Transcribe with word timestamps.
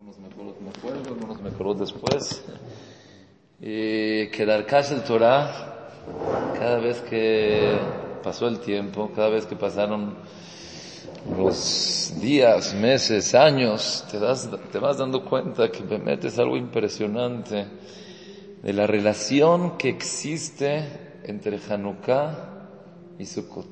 Algunos 0.00 0.18
me 0.18 0.70
acuerdo, 0.70 1.08
algunos 1.10 1.42
me 1.42 1.48
acuerdo 1.50 1.74
después. 1.74 2.42
Y 3.60 4.28
que 4.28 4.46
la 4.46 4.54
Arcash 4.54 4.88
del 4.88 5.02
Torah, 5.02 5.90
cada 6.58 6.78
vez 6.78 7.02
que 7.02 7.78
pasó 8.22 8.48
el 8.48 8.60
tiempo, 8.60 9.10
cada 9.14 9.28
vez 9.28 9.44
que 9.44 9.56
pasaron 9.56 10.14
los 11.36 12.14
días, 12.18 12.72
meses, 12.72 13.34
años, 13.34 14.06
te, 14.10 14.18
das, 14.18 14.48
te 14.72 14.78
vas 14.78 14.96
dando 14.96 15.22
cuenta 15.22 15.70
que 15.70 15.84
me 15.84 15.98
metes 15.98 16.38
algo 16.38 16.56
impresionante 16.56 17.66
de 18.62 18.72
la 18.72 18.86
relación 18.86 19.76
que 19.76 19.90
existe 19.90 21.20
entre 21.24 21.58
Hanukkah 21.58 23.18
y 23.18 23.26
Sukkot. 23.26 23.68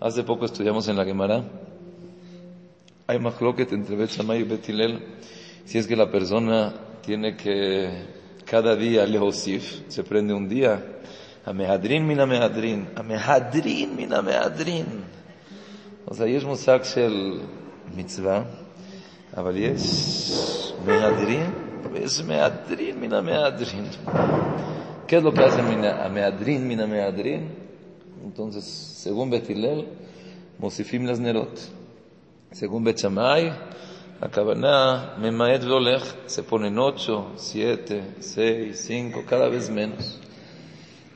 Hace 0.00 0.22
poco 0.22 0.46
estudiamos 0.46 0.88
en 0.88 0.96
la 0.96 1.04
Gemara 1.04 1.67
hay 3.07 3.19
machloket 3.19 3.71
entre 3.73 3.95
Bet 3.95 4.09
Shammai 4.09 4.41
y 4.41 4.43
Bet 4.43 4.67
Hillel, 4.67 4.99
si 5.65 5.77
es 5.77 5.87
que 5.87 5.95
la 5.95 6.09
persona 6.09 6.73
tiene 7.01 7.35
que 7.35 7.89
cada 8.45 8.75
día 8.75 9.05
leosif, 9.05 9.83
se 9.87 10.03
prende 10.03 10.33
un 10.33 10.47
día, 10.47 10.81
המהדרין 11.45 12.07
מן 12.07 12.19
המהדרין, 12.19 12.85
המהדרין 12.95 13.95
מן 13.97 14.13
המהדרין. 14.13 14.85
אז 16.07 16.21
יש 16.27 16.43
מושג 16.43 16.79
של 16.83 17.39
מצווה, 17.95 18.43
אבל 19.37 19.57
יש 19.57 20.73
מהדרין 20.85 21.51
ויש 21.91 22.21
מהדרין 22.21 22.99
מן 22.99 23.13
המהדרין. 23.13 23.85
¿Qué 25.07 25.17
es 25.17 25.23
lo 25.23 25.33
que 25.33 25.43
hace 25.43 25.59
המהדרין 25.59 26.67
מן 26.67 26.79
המהדרין? 26.79 27.49
Entonces, 28.25 28.63
según 28.63 29.29
Betilel, 29.29 29.85
מוסיפים 30.59 31.05
las 31.05 31.19
nerot. 31.19 31.59
Según 32.50 32.82
Bechamay, 32.82 33.52
la 34.20 34.28
cabana, 34.30 35.14
Memaed 35.18 35.64
Volech, 35.64 36.02
se 36.26 36.42
ponen 36.42 36.78
ocho, 36.78 37.32
siete, 37.36 38.14
seis, 38.20 38.84
cinco, 38.86 39.24
cada 39.28 39.48
vez 39.48 39.68
menos. 39.68 40.18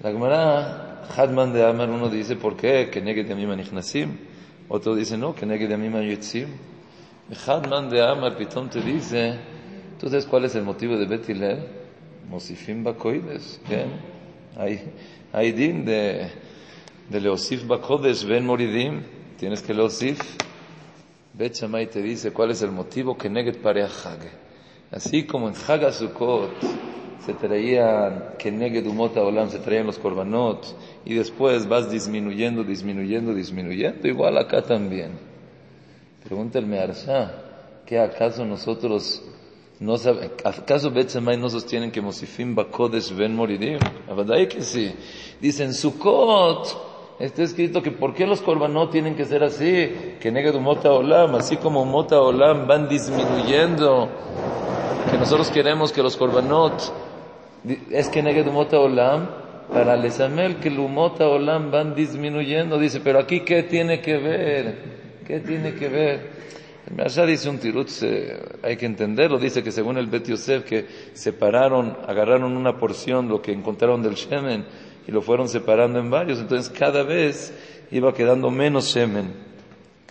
La 0.02 0.12
Gemara, 0.12 1.08
Hadman 1.16 1.52
de 1.52 1.64
Amar, 1.64 1.88
uno 1.88 2.10
dice, 2.10 2.36
¿por 2.36 2.56
qué? 2.56 2.90
Que 2.90 3.00
negue 3.00 3.24
de 3.24 3.32
Amima 3.32 3.56
Nichnasim. 3.56 4.18
Otro 4.68 4.94
dice, 4.94 5.16
no, 5.16 5.34
que 5.34 5.46
negue 5.46 5.66
de 5.66 5.74
Amima 5.74 6.02
Yitzim. 6.02 6.48
Hadman 7.46 7.88
de 7.88 8.02
Amar, 8.02 8.36
Pitón 8.36 8.68
te 8.68 8.82
dice, 8.82 9.38
¿tú 9.98 10.08
sabes 10.08 10.26
cuál 10.26 10.44
es 10.44 10.54
el 10.54 10.64
motivo 10.64 10.98
de 10.98 11.06
Betilel? 11.06 11.66
Mosifim 12.28 12.84
Bakoides, 12.84 13.58
¿bien? 13.68 13.90
Hay, 14.56 14.92
hay 15.32 15.52
din 15.52 15.84
de, 15.84 16.28
de 17.08 17.20
Leosif 17.20 17.66
Bakodes, 17.66 18.24
ven 18.24 18.44
Moridim, 18.44 19.02
tienes 19.38 19.62
que 19.62 19.72
Leosif 19.72 20.20
Bet 21.34 21.58
te 21.90 22.02
dice 22.02 22.30
cuál 22.32 22.50
es 22.50 22.60
el 22.62 22.70
motivo 22.72 23.16
que 23.16 23.30
Neget 23.30 23.62
pare 23.62 23.82
a. 23.82 23.88
Así 24.90 25.24
como 25.24 25.48
en 25.48 25.54
Hag 25.66 25.90
Sukkot 25.92 26.50
se 27.24 27.32
traían, 27.32 28.34
que 28.38 28.52
Neged 28.52 28.86
Umota 28.86 29.22
Olam 29.22 29.48
se 29.48 29.58
traían 29.58 29.86
los 29.86 29.98
korbanot 29.98 30.66
y 31.06 31.14
después 31.14 31.66
vas 31.66 31.90
disminuyendo, 31.90 32.64
disminuyendo, 32.64 33.32
disminuyendo, 33.32 34.06
igual 34.06 34.36
acá 34.36 34.60
también. 34.60 35.12
Pregúntale 36.22 36.78
Arsha, 36.78 37.32
¿qué 37.86 37.98
acaso 37.98 38.44
nosotros 38.44 39.22
no 39.80 39.96
saben, 39.96 40.30
acaso 40.44 40.90
Bet 40.90 41.08
Shammai 41.08 41.38
no 41.38 41.48
sostienen 41.48 41.90
que 41.90 42.02
Mosifim 42.02 42.54
Bakodesh 42.54 43.14
Ben 43.16 43.34
Moridim? 43.34 43.78
Es 44.36 44.48
que 44.48 44.62
sí. 44.62 44.94
Dicen 45.40 45.72
Sukkot, 45.72 46.91
está 47.18 47.42
escrito 47.42 47.82
que 47.82 47.90
por 47.90 48.14
qué 48.14 48.26
los 48.26 48.40
korbanot 48.40 48.90
tienen 48.90 49.14
que 49.14 49.24
ser 49.24 49.44
así, 49.44 50.16
que 50.20 50.30
neged 50.30 50.54
mota 50.54 50.92
olam, 50.92 51.34
así 51.34 51.56
como 51.56 51.84
mota 51.84 52.20
olam 52.20 52.66
van 52.66 52.88
disminuyendo, 52.88 54.08
que 55.10 55.18
nosotros 55.18 55.50
queremos 55.50 55.92
que 55.92 56.02
los 56.02 56.16
korbanot, 56.16 56.92
es 57.90 58.08
que 58.08 58.22
neged 58.22 58.46
mota 58.46 58.78
olam, 58.78 59.42
para 59.72 59.96
lesamel 59.96 60.56
que 60.56 60.70
lumota 60.70 61.28
olam 61.28 61.70
van 61.70 61.94
disminuyendo, 61.94 62.78
dice, 62.78 63.00
pero 63.00 63.18
aquí 63.18 63.40
qué 63.40 63.62
tiene 63.62 64.00
que 64.00 64.18
ver, 64.18 64.74
qué 65.26 65.40
tiene 65.40 65.74
que 65.74 65.88
ver. 65.88 66.42
Allá 66.98 67.24
dice 67.24 67.48
un 67.48 67.58
tirutz, 67.58 68.02
hay 68.62 68.76
que 68.76 68.84
entenderlo, 68.84 69.38
dice 69.38 69.62
que 69.62 69.72
según 69.72 69.96
el 69.96 70.08
Bet 70.08 70.26
Yosef 70.26 70.64
que 70.64 70.86
separaron, 71.14 71.96
agarraron 72.06 72.54
una 72.56 72.76
porción, 72.76 73.28
lo 73.28 73.40
que 73.40 73.52
encontraron 73.52 74.02
del 74.02 74.14
Shemen, 74.14 74.66
y 75.06 75.12
lo 75.12 75.22
fueron 75.22 75.48
separando 75.48 75.98
en 75.98 76.10
varios. 76.10 76.38
Entonces 76.38 76.72
cada 76.76 77.02
vez 77.02 77.52
iba 77.90 78.12
quedando 78.14 78.50
menos 78.50 78.86
shemen. 78.86 79.32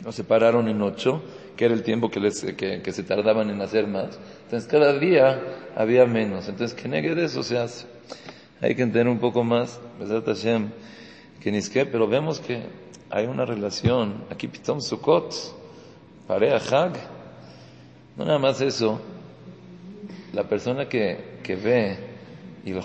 Lo 0.04 0.12
separaron 0.12 0.68
en 0.68 0.82
ocho, 0.82 1.22
que 1.56 1.66
era 1.66 1.74
el 1.74 1.84
tiempo 1.84 2.10
que, 2.10 2.20
les, 2.20 2.44
que, 2.44 2.82
que 2.82 2.92
se 2.92 3.04
tardaban 3.04 3.50
en 3.50 3.62
hacer 3.62 3.88
más. 3.88 4.20
Entonces 4.46 4.70
cada 4.70 4.98
día 4.98 5.40
había 5.76 6.06
menos. 6.06 6.50
Entonces, 6.50 6.80
¿qué 6.80 6.88
negue 6.88 7.16
de 7.16 7.26
eso 7.26 7.44
se 7.44 7.58
hace? 7.58 7.86
Hay 8.62 8.76
que 8.76 8.82
entender 8.84 9.08
un 9.08 9.20
poco 9.20 9.44
más, 9.44 9.80
Hashem, 10.26 10.70
que 11.40 11.52
ni 11.52 11.62
que, 11.62 11.86
pero 11.86 12.08
vemos 12.08 12.40
que 12.40 12.64
hay 13.10 13.26
una 13.26 13.46
relación. 13.46 14.24
Aquí 14.30 14.48
Pitom 14.48 14.82
Sukkot, 14.82 15.34
Parea 16.28 16.58
Hag. 16.58 16.94
No 18.18 18.26
nada 18.26 18.40
más 18.40 18.62
eso. 18.62 19.00
La 20.34 20.44
persona 20.44 20.88
que, 20.88 21.40
que 21.44 21.56
ve 21.56 21.98
el 22.66 22.82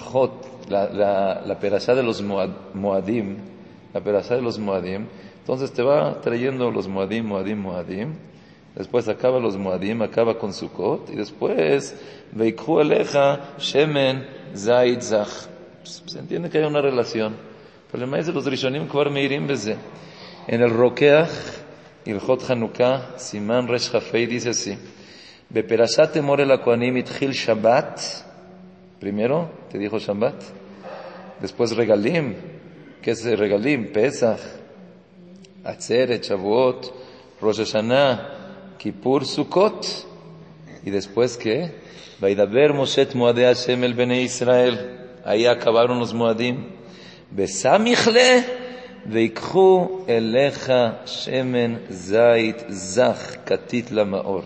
la, 0.69 0.89
la, 0.89 1.43
la 1.45 1.59
perashá 1.59 1.95
de 1.95 2.03
los 2.03 2.23
Moadim, 2.23 3.37
la 3.95 4.01
perashá 4.01 4.37
de 4.37 4.43
los 4.43 4.59
Moadim, 4.59 5.07
entonces 5.41 5.73
te 5.73 5.83
va 5.83 6.21
trayendo 6.21 6.71
los 6.71 6.89
Moadim, 6.89 7.27
Moadim, 7.27 7.59
Moadim, 7.59 8.15
después 8.75 9.09
acaba 9.09 9.39
los 9.39 9.57
Moadim, 9.57 10.03
acaba 10.03 10.39
con 10.39 10.53
Sukkot, 10.53 11.11
y 11.11 11.17
después, 11.17 11.95
Veikhu 12.33 12.81
Aleja, 12.81 13.55
Shemen, 13.59 14.27
Zaid, 14.57 15.01
Zach. 15.01 15.29
Se 15.85 16.19
entiende 16.19 16.51
que 16.51 16.59
hay 16.59 16.65
una 16.65 16.81
relación. 16.81 17.37
Pero 17.91 18.05
el 18.05 18.11
maíz 18.11 18.27
de 18.27 18.33
los 18.33 18.45
Rishonim, 18.45 18.89
Kvar 18.89 19.11
Meirim 19.11 19.47
Beze. 19.47 19.77
En 20.49 20.61
el 20.63 20.71
Rokeach, 20.71 21.31
Ilhot 22.05 22.51
Hanukkah, 22.51 23.19
Siman 23.19 23.69
Resh 23.69 23.95
Hafei 23.95 24.27
dice 24.27 24.51
así, 24.51 24.77
Beperashat 25.49 26.13
Temor 26.13 26.41
el 26.41 26.51
Akoanim 26.51 26.97
Itchil 26.97 27.33
Shabbat, 27.33 28.01
Primero 29.00 29.50
te 29.72 29.78
dijo 29.78 29.98
Shabbat, 30.00 30.36
después 31.42 31.76
Regalim, 31.76 32.36
¿qué 33.02 33.12
es 33.12 33.24
Regalim? 33.26 33.92
Pesach, 33.92 34.40
Atzeret, 35.64 36.24
Shavuot, 36.24 36.94
Rosh 37.42 37.60
Hashanah, 37.60 38.78
Kippur, 38.78 39.26
Sukkot. 39.26 39.86
Y 40.84 40.90
después 40.90 41.38
¿qué? 41.38 41.72
Vaidaber 42.20 42.74
Moshet 42.74 43.14
Moadeh 43.14 43.46
Hashem 43.46 43.84
el 43.84 43.94
Bene 43.94 44.22
Israel. 44.22 45.00
Ahí 45.24 45.46
acabaron 45.46 46.00
los 46.00 46.14
Moadim. 46.14 46.66
Besamichle, 47.32 48.44
ויקחו 49.06 49.88
אליך 50.10 50.72
שמן 51.06 51.76
זית 51.90 52.64
זך 52.70 53.36
כתית 53.46 53.92
למאור. 53.92 54.42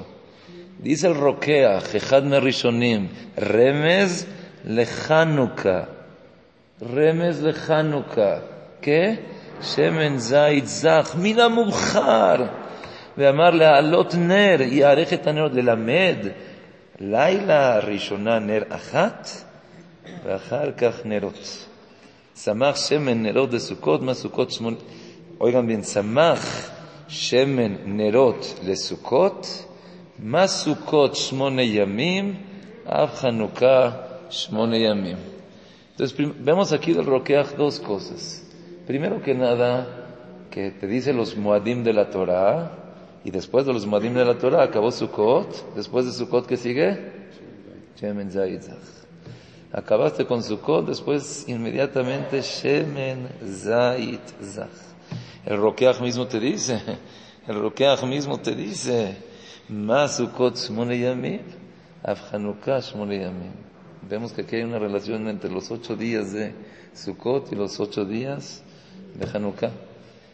Dice 0.84 1.08
el 1.08 1.16
Rokeach, 1.16 1.96
אחד 1.98 2.26
מהראשונים, 2.26 3.08
רמז 3.40 4.26
לחנוכה. 4.65 5.81
רמז 6.83 7.45
לחנוכה. 7.45 8.37
כן? 8.83 9.15
שמן 9.63 10.17
זית 10.17 10.67
זך 10.67 11.17
מן 11.19 11.39
המאוחר. 11.39 12.37
ואמר 13.19 13.51
להעלות 13.51 14.15
נר, 14.15 14.61
יערך 14.61 15.13
את 15.13 15.27
הנרות, 15.27 15.53
ללמד 15.55 16.17
לילה 17.01 17.79
ראשונה 17.79 18.39
נר 18.39 18.63
אחת, 18.69 19.29
ואחר 20.25 20.73
כך 20.73 20.95
נרות. 21.05 21.67
שמח 22.37 22.77
שמן 22.77 23.23
נרות 23.23 23.53
לסוכות, 23.53 24.03
מה 24.03 24.15
סוכות 24.15 24.51
שמונה... 24.51 24.77
oigan 25.41 25.43
bien, 25.43 25.83
שמח 25.83 26.71
שמן 27.09 27.75
נרות 27.85 28.61
לסוכות, 28.63 29.65
מה 30.19 30.47
סוכות 30.47 31.17
שמונה 31.17 31.63
ימים, 31.63 32.35
אף 32.87 33.15
חנוכה 33.15 33.91
Shmone 34.31 34.81
Yamim. 34.81 35.19
Entonces, 35.91 36.17
vemos 36.39 36.73
aquí 36.73 36.93
del 36.93 37.07
Roqueach 37.07 37.57
dos 37.57 37.81
cosas. 37.81 38.43
Primero 38.87 39.23
que 39.23 39.35
nada, 39.35 40.47
que 40.51 40.71
te 40.71 40.87
dice 40.87 41.13
los 41.13 41.37
Muadim 41.37 41.85
de 41.85 41.93
la 41.93 42.11
Torah, 42.11 42.73
y 43.25 43.31
después 43.31 43.67
de 43.67 43.73
los 43.73 43.87
Muadim 43.87 44.15
de 44.15 44.25
la 44.25 44.39
Torah 44.39 44.63
acabó 44.63 44.91
Sukkot, 44.91 45.75
después 45.75 46.07
de 46.07 46.13
Sukkot, 46.13 46.47
¿qué 46.47 46.57
sigue? 46.57 47.13
Shemen 48.01 48.31
Zaitzach. 48.31 48.79
Acabaste 49.73 50.25
con 50.25 50.43
Sukkot, 50.43 50.87
después 50.87 51.45
inmediatamente 51.49 52.41
Shemen 52.41 53.29
Zaitzach. 53.45 54.69
El 55.45 55.59
Roqueach 55.59 56.01
mismo 56.01 56.27
te 56.27 56.41
dice, 56.41 56.81
el 57.47 57.61
Roqueach 57.61 58.03
mismo 58.05 58.41
te 58.41 58.55
dice, 58.55 59.17
más 59.69 60.17
Sukkot 60.17 60.57
Shmone 60.57 60.99
Yamim, 60.99 61.41
Av 62.03 62.19
Chanukah 62.31 62.81
Shmone 62.81 63.19
Yamim. 63.21 63.70
Vemos 64.08 64.34
que 64.34 64.42
aquí 64.42 64.58
hay 64.58 64.64
una 64.64 64.80
relación 64.80 65.28
entre 65.28 65.50
los 65.50 65.72
ocho 65.72 65.96
días 65.96 66.32
de 66.32 66.54
Sukkot 66.94 67.52
y 67.52 67.56
los 67.56 67.80
ocho 67.80 68.06
días 68.06 68.64
de 69.16 69.28
Hanukkah. 69.28 69.72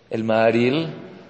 El 0.09 0.23
Maharil 0.23 0.87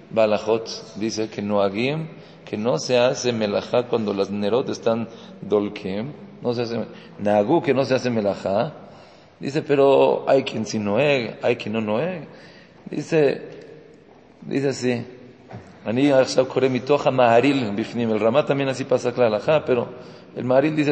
Balachot 0.09 0.95
dice 0.97 1.29
que 1.29 1.41
Noagim 1.41 2.07
que 2.51 2.57
no 2.57 2.77
se 2.79 2.97
hace 2.97 3.31
melajá 3.31 3.83
cuando 3.83 4.13
las 4.13 4.29
nerot 4.29 4.67
están 4.69 5.07
dolkem, 5.41 6.11
no 6.41 6.53
se 6.53 6.63
hace, 6.63 6.85
nagu 7.17 7.61
que 7.61 7.73
no 7.73 7.85
se 7.85 7.95
hace 7.95 8.09
melajá. 8.09 8.73
Dice, 9.39 9.61
pero 9.61 10.25
hay 10.27 10.43
quien 10.43 10.65
sí 10.65 10.77
noeg, 10.77 11.39
hay 11.41 11.55
quien 11.55 11.73
no 11.73 11.81
noeg. 11.81 12.27
Dice, 12.89 13.41
dice 14.41 14.69
así, 14.69 15.01
אני 15.85 16.13
עכשיו 16.13 16.45
קורא 16.45 16.67
מתוך 16.67 17.07
המהריל 17.07 17.71
בפנים, 17.75 18.09
el 18.11 18.19
Ramá 18.19 18.45
también 18.45 18.69
así 18.69 18.83
pasa 18.83 19.13
la 19.17 19.27
halajá, 19.27 19.65
pero 19.65 19.87
el 20.35 20.43
מהריל 20.43 20.75
dice 20.75 20.91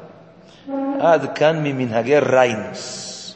עד 1.01 1.37
כאן 1.37 1.63
ממנהגי 1.63 2.19
ריינוס. 2.19 3.35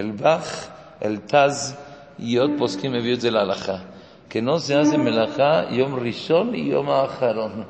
אלבך, 0.00 0.68
אלתז, 1.04 1.76
יוד 2.18 2.50
פוסקים 2.58 2.94
הביאו 2.94 3.14
את 3.14 3.20
זה 3.20 3.30
להלכה. 3.30 3.76
כנוס 4.30 4.66
זה 4.66 4.80
אז 4.80 4.92
מלאכה 4.92 5.62
יום 5.70 5.94
ראשון 5.94 6.54
יום 6.54 6.90
האחרון. 6.90 7.62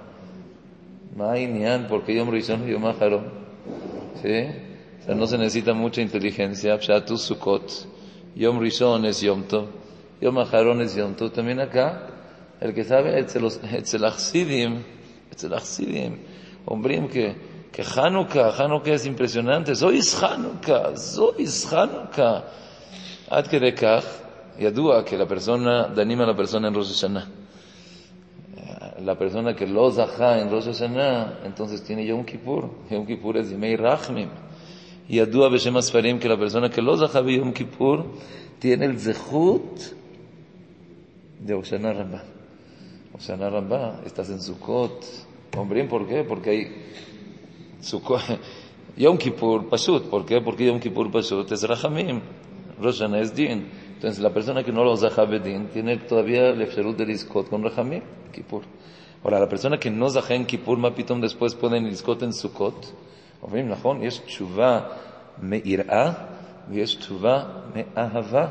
מה 1.17 1.33
העניין? 1.33 1.85
פה? 1.89 1.99
כי 2.07 2.13
יום 2.13 2.31
ראשון 2.31 2.69
יום 2.69 2.87
האחרון. 2.87 3.29
זה 4.23 4.51
O 5.05 5.07
sea, 5.07 5.15
no 5.15 5.27
se 5.27 5.37
necesita 5.37 5.75
mucha 5.75 6.01
inteligencia. 6.01 6.79
Pshatus 6.79 7.27
Sukkot. 7.29 7.87
Yom 8.37 8.59
Rishon 8.59 9.05
יום 9.05 9.43
Yom 9.43 9.43
Tov. 9.51 9.67
Yom 10.23 10.39
Aharon 10.39 10.81
es 10.81 10.97
Yom 10.97 11.15
Tov. 11.15 11.29
También 11.35 11.61
acá, 11.61 12.09
אצל 13.79 14.05
החסידים, 14.05 14.83
אצל 15.33 15.55
החסידים, 15.55 16.17
אומרים 16.69 17.09
que 17.09 17.35
que 17.75 17.83
Hanukkah, 17.83 18.55
Hanukkah 18.57 18.95
es 18.95 19.05
impresionante. 19.05 19.75
Soy 19.75 20.01
Hanukkah, 20.01 20.97
soy 20.97 21.45
Hanukkah. 21.45 22.45
Ad 23.29 23.47
que 23.49 23.59
de 23.59 23.75
yadua 24.61 25.05
que 25.05 25.19
la 25.19 25.27
persona, 25.27 25.93
anima 25.97 26.23
a 26.23 26.29
la 26.29 26.37
persona 26.37 26.69
en 26.69 26.75
Rosh 26.75 26.93
Hashanah. 26.93 27.29
La 29.01 29.19
persona 29.19 29.57
que 29.57 29.67
lo 29.67 29.91
zaha 29.91 30.41
en 30.41 30.51
Rosh 30.53 30.69
entonces 31.45 31.83
tiene 31.83 32.07
Yom 32.07 32.25
Kippur. 32.25 32.71
Yom 32.91 33.05
Kippur 33.07 33.39
es 33.39 33.51
Yimei 33.51 33.75
Rachmim. 33.75 34.29
Yadua 35.09 35.49
Beshem 35.51 35.77
Asfarim 35.77 36.21
que 36.21 36.29
la 36.29 36.39
persona 36.39 36.71
que 36.71 36.81
lo 36.81 36.97
zaha 36.97 37.29
Yom 37.29 37.53
Kippur 37.53 38.05
tiene 38.61 38.87
el 38.87 39.01
zehut 39.01 39.81
de 41.41 41.55
Oshana 41.55 41.93
Rambá. 41.93 42.23
Oshana 43.13 43.51
Rambá, 43.51 44.01
estás 44.07 44.31
en 44.31 44.41
Sukkot. 44.41 45.05
Hombre, 45.57 45.85
¿por 45.85 46.07
qué? 46.07 46.23
Porque 46.23 46.51
hay. 46.51 46.85
Yom 48.98 49.18
Kippur 49.18 49.70
Pashut. 49.70 50.10
¿Por 50.10 50.26
qué? 50.26 50.42
Porque 50.42 50.66
Yom 50.66 50.80
Kippur 50.80 51.12
Pashut 51.12 51.52
es 51.52 51.64
Rachamim. 51.64 52.22
Rosh 52.82 53.02
es 53.02 53.36
Din. 53.36 53.68
Entonces 53.96 54.20
la 54.20 54.30
persona 54.30 54.64
que 54.64 54.72
no 54.72 54.84
lo 54.84 54.96
zaha 54.96 55.26
Bedin 55.26 55.68
tiene 55.68 55.98
todavía 55.98 56.50
el 56.50 56.62
efsherut 56.62 56.98
de 56.98 57.12
Iskot 57.12 57.50
con 57.50 57.64
Rahamim, 57.64 58.02
Kippur. 58.32 58.62
Ahora, 59.22 59.40
la 59.40 59.50
persona 59.50 59.78
que 59.78 59.92
no 59.92 60.10
zaha 60.10 60.36
en 60.36 60.46
Kippur, 60.46 60.78
Mapitom 60.78 61.20
después 61.20 61.54
puede 61.54 61.78
en 61.78 61.88
Iskot 61.88 62.24
en 62.24 62.34
Sukkot. 62.34 62.94
אומרים, 63.42 63.70
נכון? 63.70 64.04
יש 64.04 64.20
תשובה 64.20 64.80
מיראה 65.42 66.12
ויש 66.70 66.96
תשובה 66.96 67.44
מאהבה. 67.76 68.48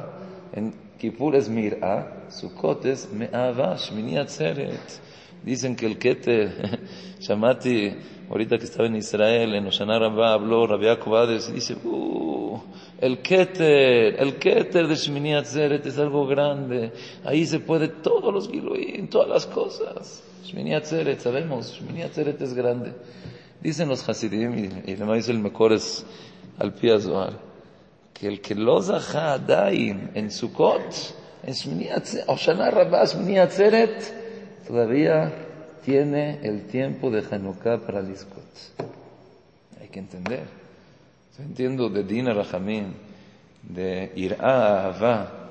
כיפור 0.99 1.33
es 1.35 1.49
מיראה, 1.49 2.03
סוכות 2.31 2.85
es 2.85 3.15
מאהבה, 3.15 3.79
שמיני 3.79 4.19
עצרת. 4.19 4.99
Dicen 5.44 5.76
que 5.76 5.86
el 5.86 5.98
Keter, 5.98 6.80
Shamati, 7.20 7.94
ahorita 8.30 8.58
que 8.58 8.64
estaba 8.64 8.88
en 8.88 8.96
Israel, 8.96 9.54
en 9.56 9.68
Oshana 9.68 9.96
habló 9.96 10.66
Rabbi 10.66 10.88
Akubades, 10.88 11.50
y 11.50 11.54
dice, 11.54 11.76
uh, 11.84 12.62
el 13.02 13.22
Keter, 13.22 14.22
el 14.22 14.38
Keter 14.38 14.88
de 14.88 14.96
Shemini 14.96 15.36
Atzeret 15.36 15.86
es 15.86 15.98
algo 15.98 16.26
grande. 16.26 16.94
Ahí 17.26 17.46
se 17.46 17.60
puede 17.60 17.90
todos 17.90 18.34
los 18.34 18.50
Giluim, 18.50 19.10
todas 19.10 19.28
las 19.28 19.46
cosas. 19.46 20.24
Shemini 20.46 20.76
Atzeret, 20.76 21.20
sabemos, 21.20 21.74
Shemini 21.74 22.04
Atzeret 22.04 22.42
es 22.42 22.54
grande. 22.54 22.94
Dicen 23.62 23.90
los 23.90 24.08
Hasidim, 24.08 24.58
y, 24.58 24.92
y 24.92 24.94
además 24.94 25.18
dice 25.18 25.32
el 25.32 25.40
Mecores 25.40 26.06
al 26.58 26.74
Pia 26.74 27.00
Zohar, 27.02 27.34
que 28.14 28.28
el 28.28 28.40
que 28.40 28.56
lo 28.56 28.82
zaha 28.82 29.42
en 29.72 30.32
Sukkot, 30.32 31.16
en 31.44 31.54
Shemini 31.54 31.90
Atzeret, 31.90 32.30
Oshana 32.30 32.72
Rabá, 32.72 33.04
Shemini 33.04 33.40
Atzeret, 33.40 34.23
todavía 34.68 35.32
tiene 35.84 36.40
el 36.44 36.68
tiempo 36.68 37.10
de 37.12 37.24
Hanukkah 37.30 37.80
para 37.80 38.00
el 38.00 38.16
Hay 39.82 39.88
que 39.90 40.00
entender. 40.00 40.44
Entiendo 41.40 41.90
de 41.90 42.04
Dina 42.04 42.34
Rahamim, 42.34 42.94
de 43.64 44.12
Irá 44.16 44.38
Ahava, 44.40 45.44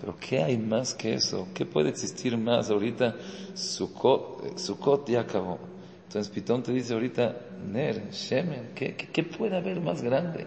pero 0.00 0.16
¿qué 0.18 0.42
hay 0.42 0.58
más 0.58 0.94
que 0.94 1.14
eso? 1.14 1.48
¿Qué 1.54 1.66
puede 1.66 1.90
existir 1.90 2.36
más? 2.36 2.70
Ahorita 2.70 3.16
Sukkot, 3.54 5.08
ya 5.08 5.20
acabó. 5.20 5.58
Entonces 6.06 6.32
Pitón 6.32 6.62
te 6.62 6.72
dice 6.72 6.94
ahorita, 6.94 7.36
Ner, 7.70 8.10
Shemen, 8.10 8.70
¿qué, 8.74 9.22
puede 9.24 9.56
haber 9.56 9.80
más 9.80 10.02
grande? 10.02 10.46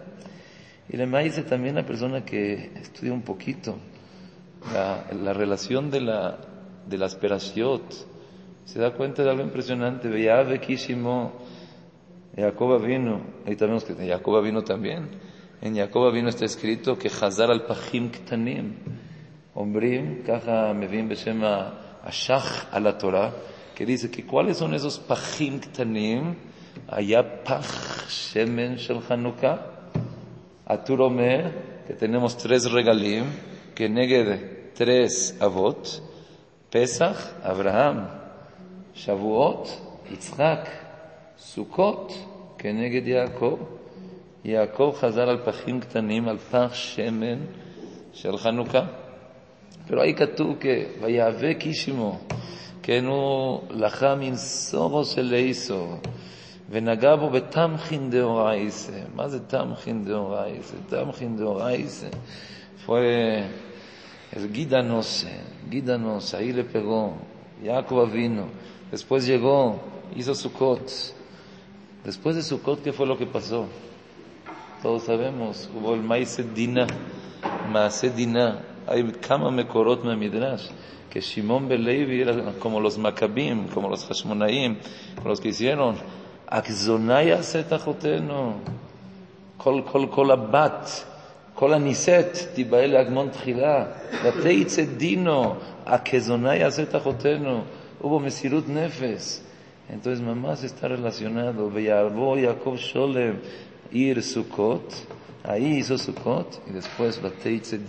Y 0.89 0.97
le 0.97 1.23
dice 1.23 1.43
también 1.43 1.75
la 1.75 1.85
persona 1.85 2.25
que 2.25 2.71
estudia 2.75 3.13
un 3.13 3.21
poquito 3.21 3.77
la, 4.73 5.05
la 5.13 5.33
relación 5.33 5.91
de 5.91 6.01
la, 6.01 6.37
de 6.87 6.97
la 6.97 7.05
asperación, 7.05 7.81
se 8.65 8.79
da 8.79 8.91
cuenta 8.93 9.23
de 9.23 9.29
algo 9.29 9.43
impresionante. 9.43 10.07
Veía 10.07 10.45
Kishimo 10.59 11.33
Jacob 12.35 12.81
vino, 12.81 13.21
ahí 13.45 13.55
tenemos 13.55 13.83
que 13.83 13.93
Jacob 13.93 14.41
vino 14.41 14.63
también. 14.63 15.09
En 15.61 15.75
Jacob 15.75 16.11
vino 16.13 16.29
está 16.29 16.45
escrito 16.45 16.97
que 16.97 17.09
Hazar 17.09 17.51
al 17.51 17.65
Pachim 17.65 18.09
Ktanim. 18.09 18.73
Ombrim, 19.53 20.23
caja 20.23 20.73
Mevim 20.73 21.09
Beshem 21.09 21.43
Ashach 21.43 22.67
a 22.71 22.79
la 22.79 22.97
Torah, 22.97 23.33
que 23.75 23.85
dice 23.85 24.09
que 24.09 24.25
cuáles 24.25 24.57
son 24.57 24.73
esos 24.73 24.97
Pachim 24.97 25.59
Ktanim. 25.59 26.35
Allá 26.87 27.43
Pach 27.43 28.07
Shemen 28.07 28.77
Shel 28.77 29.01
Hanukkah. 29.07 29.67
Omer, 30.65 31.83
que 31.85 31.93
tenemos 31.95 32.37
tres 32.37 32.71
regalim, 32.71 33.25
que 33.75 33.89
negue 33.89 34.71
tres 34.73 35.35
Avot. 35.41 36.01
Pesach, 36.71 37.17
Abraham, 37.43 38.20
Shavuot, 39.05 39.67
Yitzchak. 40.11 40.67
סוכות 41.41 42.13
כנגד 42.57 43.07
יעקב. 43.07 43.57
יעקב 44.45 44.93
חזר 44.99 45.29
על 45.29 45.37
פחים 45.45 45.79
קטנים, 45.79 46.27
על 46.27 46.37
פח 46.37 46.73
שמן 46.73 47.39
של 48.13 48.37
חנוכה. 48.37 48.85
pero 49.87 50.01
ahí 50.01 50.13
כתוב 50.13 50.55
ויאבק 51.01 51.57
איש 51.61 51.89
עמו, 51.89 52.19
כן 52.83 53.05
הוא 53.05 53.61
לחם 53.69 54.19
עם 54.21 54.35
סורו 54.35 55.05
של 55.05 55.33
איסו, 55.33 55.87
ונגע 56.69 57.15
בו 57.15 57.29
בתמכין 57.29 58.09
דאורייסה. 58.09 58.99
מה 59.15 59.27
זה 59.27 59.39
תמכין 59.39 60.05
דאורייסה? 60.05 60.75
תמכין 60.89 61.37
דאורייסה. 61.37 62.07
guídanos, 64.53 65.27
guídanos, 65.69 66.33
ahí 66.33 66.53
le 66.53 66.63
pegó, 66.63 67.13
Jacob 67.63 68.09
vino, 68.09 68.45
después 68.91 69.25
llegó, 69.25 69.79
hizo 70.15 70.35
su 70.35 70.51
cot, 70.51 70.91
Después 72.03 72.35
de 72.35 72.41
Sukkot, 72.41 72.81
¿qué 72.81 72.91
fue 72.93 73.05
lo 73.05 73.15
que 73.15 73.27
pasó? 73.27 73.67
Todos 74.81 75.03
sabemos, 75.03 75.69
hubo 75.71 75.93
el 75.93 76.01
maíz 76.01 76.35
dina, 76.55 76.87
maase 77.71 78.09
dina. 78.09 78.63
Hay 78.87 79.03
kama 79.21 79.51
mekorot 79.51 80.03
midrash 80.03 80.69
que 81.11 81.21
Shimon 81.21 81.67
Belevi 81.67 82.21
era 82.21 82.53
como 82.53 82.79
los 82.79 82.97
Maccabim, 82.97 83.67
como 83.67 83.87
los 83.87 84.03
Hashmonaim, 84.05 84.77
los 85.23 85.39
que 85.39 85.49
hicieron, 85.49 85.95
Akzonaya 86.47 87.43
setachoteno, 87.43 88.55
kol 89.57 89.85
kol 89.85 90.09
kol 90.09 90.31
abat, 90.31 90.89
kol 91.53 91.73
aniset, 91.73 92.55
tibael 92.55 92.97
agmon 92.97 93.29
tchila, 93.29 93.93
lateitzet 94.23 94.97
dino, 94.97 95.57
Akzonaya 95.85 96.71
setachoteno, 96.71 97.63
hubo 98.01 98.19
mesirut 98.19 98.67
nefes. 98.67 99.43
Entonces 99.89 100.23
mamá 100.23 100.55
se 100.55 100.67
está 100.67 100.87
relacionado. 100.87 101.71
Jacob 101.71 102.77
Sholem 102.77 103.39
ir 103.91 104.21
Sukkot. 104.23 104.93
Ahí 105.43 105.77
hizo 105.77 105.97
Sukkot 105.97 106.61
y 106.69 106.73
después 106.73 107.21
Bateitze. 107.21 107.79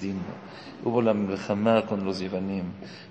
Hubo 0.85 1.01
la 1.01 1.15
milhamá 1.15 1.87
con 1.87 2.05
los 2.05 2.19
Yevanim, 2.19 2.65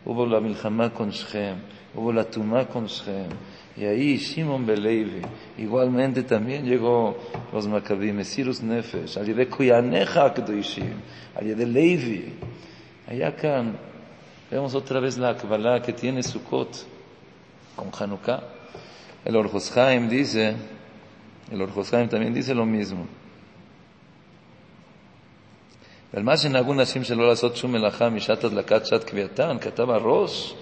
hubo 0.05 0.25
la 0.25 0.41
milhamá 0.41 0.89
con 0.89 1.10
Shem, 1.10 1.55
hubo 1.96 2.12
la 2.12 2.25
Tumá 2.25 2.65
con 2.67 2.86
Shem. 2.86 3.29
Y 3.77 3.86
ahí 3.86 4.17
Shimon 4.17 4.65
Belevi, 4.65 5.22
igualmente 5.58 6.24
también 6.24 6.65
llegó 6.65 7.15
los 7.53 7.67
Maccabim, 7.67 8.17
Mesirus 8.17 8.62
Nefesh, 8.62 9.17
al 9.17 9.34
de 9.34 9.48
Kuyaneja 9.48 10.34
Kedoishim, 10.34 11.00
al 11.34 11.55
de 11.55 11.65
Levi. 11.65 12.34
Allá 13.08 13.29
acá 13.29 13.63
vemos 14.50 14.75
otra 14.75 15.00
vez 15.00 15.17
la 15.17 15.38
Kabbalah 15.38 15.81
que 15.81 15.93
tiene 15.93 16.22
Sukkot 16.24 16.90
con 17.76 17.90
Hanukkah. 18.00 18.40
El 19.25 19.37
Orjoshaim 19.37 20.09
dice, 20.09 20.54
el 21.50 21.61
Orjoshaim 21.61 22.09
también 22.09 22.33
dice 22.35 22.54
lo 22.54 22.64
mismo. 22.64 23.06
ועל 26.14 26.23
מה 26.23 26.37
שנהגו 26.37 26.75
נשים 26.75 27.04
שלא 27.04 27.28
לעשות 27.28 27.56
שום 27.56 27.73
מלאכה 27.73 28.09
משעת 28.09 28.45
הדלקת 28.45 28.87
שעת 28.87 29.04
קביעתן, 29.04 29.56
כתב 29.61 29.90
הראש, 29.90 30.54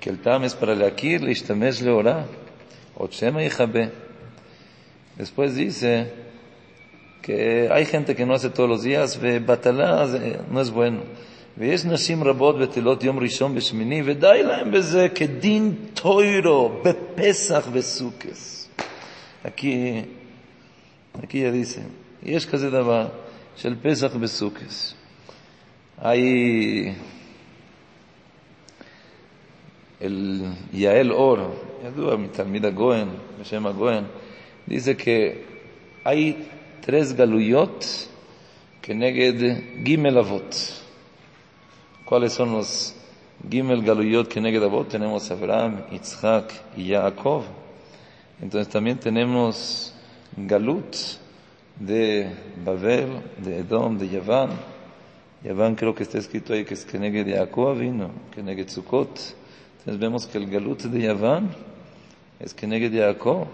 que 0.00 0.06
el 0.06 0.24
tam 0.24 0.44
es 0.44 0.54
para 0.62 0.74
להכיר, 0.74 1.24
להשתמש 1.24 1.82
להוראה, 1.82 2.22
עוד 2.94 3.12
שמא 3.12 3.40
יכבה. 3.40 3.80
Después 5.18 5.54
dice 5.54 6.12
que 7.22 7.68
hay 7.70 7.86
gente 7.86 8.14
que 8.14 8.26
no 8.26 8.34
hace 8.34 8.50
todos 8.50 8.68
los 8.68 8.82
días, 8.82 9.18
ובטלה 9.20 10.06
no 10.50 10.60
es 10.60 10.70
bueno. 10.70 11.00
ויש 11.57 11.85
נשים 11.85 12.23
רבות 12.23 12.59
בטלות 12.59 13.03
יום 13.03 13.19
ראשון 13.19 13.57
ושמיני, 13.57 14.01
ודי 14.05 14.41
להם 14.43 14.71
בזה 14.71 15.07
כדין 15.15 15.75
טוירו 15.93 16.71
בפסח 16.83 17.67
וסוכס. 17.71 18.69
הכי, 19.45 20.01
הכי 21.23 21.37
יריסם. 21.37 21.81
יש 22.23 22.45
כזה 22.45 22.69
דבר 22.69 23.07
של 23.55 23.75
פסח 23.81 24.11
וסוכס. 24.19 24.93
היי 25.97 26.93
אל 30.01 30.41
יעל 30.73 31.11
אור, 31.11 31.37
ידוע 31.85 32.15
מתלמיד 32.15 32.65
הגויין, 32.65 33.09
בשם 33.41 33.65
הגויין, 33.65 34.03
דיזה 34.67 34.93
כאי 34.93 36.33
תרס 36.81 37.11
גלויות 37.11 38.07
כנגד 38.81 39.33
ג' 39.83 40.05
אבות. 40.05 40.80
¿Cuáles 42.11 42.33
son 42.33 42.51
los 42.51 42.93
Gimel 43.49 43.83
Galuyot 43.83 44.27
que 44.27 44.41
Negedabot? 44.41 44.85
Tenemos 44.85 45.31
Abraham, 45.31 45.85
Yitzhak 45.91 46.51
y 46.75 46.87
Yaakov. 46.87 47.43
Entonces 48.41 48.67
también 48.67 48.97
tenemos 48.97 49.93
Galut 50.35 50.93
de 51.79 52.29
Babel, 52.65 53.21
de 53.37 53.59
Edom, 53.59 53.97
de 53.97 54.09
Yaván. 54.09 54.49
Yaván 55.41 55.75
creo 55.75 55.95
que 55.95 56.03
está 56.03 56.17
escrito 56.17 56.51
ahí 56.51 56.65
que 56.65 56.73
es 56.73 56.83
que 56.83 56.99
negue 56.99 57.23
Yaakov 57.23 57.77
vino, 57.77 58.11
que 58.35 58.43
negue 58.43 58.63
Entonces 58.63 59.23
vemos 59.97 60.27
que 60.27 60.37
el 60.37 60.49
Galut 60.49 60.81
de 60.81 61.01
Yaván 61.03 61.49
es 62.41 62.53
que 62.53 62.67
negue 62.67 62.89
Yaakov. 62.89 63.47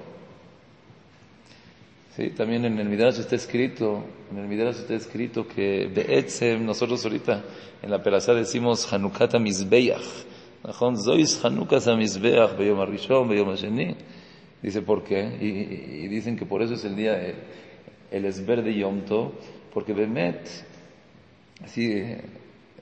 Sí, 2.17 2.31
también 2.31 2.65
en 2.65 2.79
el 2.79 2.89
Midrash 2.89 3.19
está 3.19 3.35
escrito, 3.35 4.03
en 4.31 4.39
el 4.39 4.47
Midrash 4.47 4.77
está 4.77 4.95
escrito 4.95 5.47
que 5.47 5.85
Be'etzem, 5.85 6.65
nosotros 6.65 7.05
ahorita 7.05 7.43
en 7.83 7.91
la 7.91 8.01
Perasá 8.01 8.33
decimos 8.33 8.91
Hanukkah 8.91 9.37
Mizbeach. 9.37 10.01
Zois 10.95 11.45
Hanukkah 11.45 11.95
Mizbeach, 11.95 12.57
Beyom 12.57 12.79
Arishon, 12.79 13.29
Beyom 13.29 13.49
Asheni. 13.49 13.95
Dice, 14.63 14.81
¿por 14.81 15.03
qué? 15.03 15.19
Y, 15.39 16.07
dicen 16.07 16.35
que 16.35 16.47
por 16.47 16.63
eso 16.63 16.73
es 16.73 16.85
el 16.85 16.95
día, 16.95 17.21
el, 17.21 17.35
el 18.09 18.25
Esber 18.25 18.63
de 18.63 18.73
Yom 18.73 19.01
Tov, 19.01 19.33
porque 19.71 19.93
Bemet, 19.93 20.49
así 21.63 21.91
eh, 21.91 22.19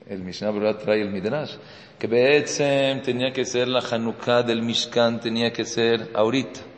el 0.08 0.22
Mishnah 0.22 0.78
trae 0.78 1.02
el 1.02 1.10
Midrash, 1.10 1.56
que 1.98 2.06
Be'etzem 2.06 3.02
tenía 3.02 3.34
que 3.34 3.44
ser 3.44 3.68
la 3.68 3.80
Hanukkah 3.80 4.42
del 4.44 4.62
Mishkan, 4.62 5.20
tenía 5.20 5.52
que 5.52 5.66
ser 5.66 6.08
ahorita. 6.14 6.75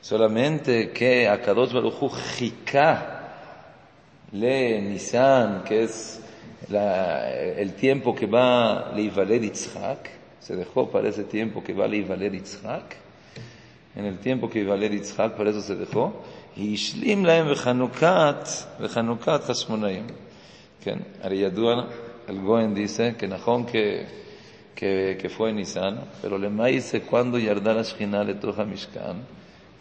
Solamente 0.00 0.90
que 0.90 1.28
Akadosh 1.28 1.72
Baruch 1.72 1.94
Hu 2.00 2.10
le 4.32 4.80
Nisan, 4.80 5.64
que 5.64 5.84
es 5.84 6.20
la, 6.68 7.30
el 7.30 7.74
tiempo 7.74 8.14
que 8.14 8.26
va 8.26 8.90
a 8.90 8.92
Leivaled 8.92 9.42
Yitzhak, 9.42 10.10
se 10.40 10.56
dejó 10.56 10.90
para 10.90 11.08
ese 11.08 11.24
tiempo 11.24 11.62
que 11.62 11.72
va 11.72 11.84
a 11.84 11.88
Leivaled 11.88 12.32
Yitzhak, 12.32 12.96
en 13.96 14.04
el 14.04 14.18
tiempo 14.18 14.48
que 14.48 14.60
iba 14.60 14.74
a 14.74 14.78
Yitzhak, 14.78 15.36
para 15.36 15.50
eso 15.50 15.62
se 15.62 15.74
dejó, 15.74 16.12
השלים 16.56 17.24
להם 17.24 17.52
בחנוכת, 17.52 18.48
בחנוכת 18.80 19.40
חשמונאים. 19.44 20.06
כן, 20.80 20.98
הרי 21.22 21.36
ידוע, 21.36 21.84
el 22.28 22.32
dice 22.74 23.14
que 23.18 23.26
נכון 23.26 23.66
que, 23.66 24.04
que, 24.74 25.16
que 25.18 25.28
fue 25.28 25.52
Nisan, 25.52 25.98
pero 26.22 26.38
למעשה 26.38 26.98
cuando 27.10 27.38
ירדה 27.38 27.72
לשכינה 27.72 28.22
לתוך 28.22 28.58
המשכן, 28.58 29.16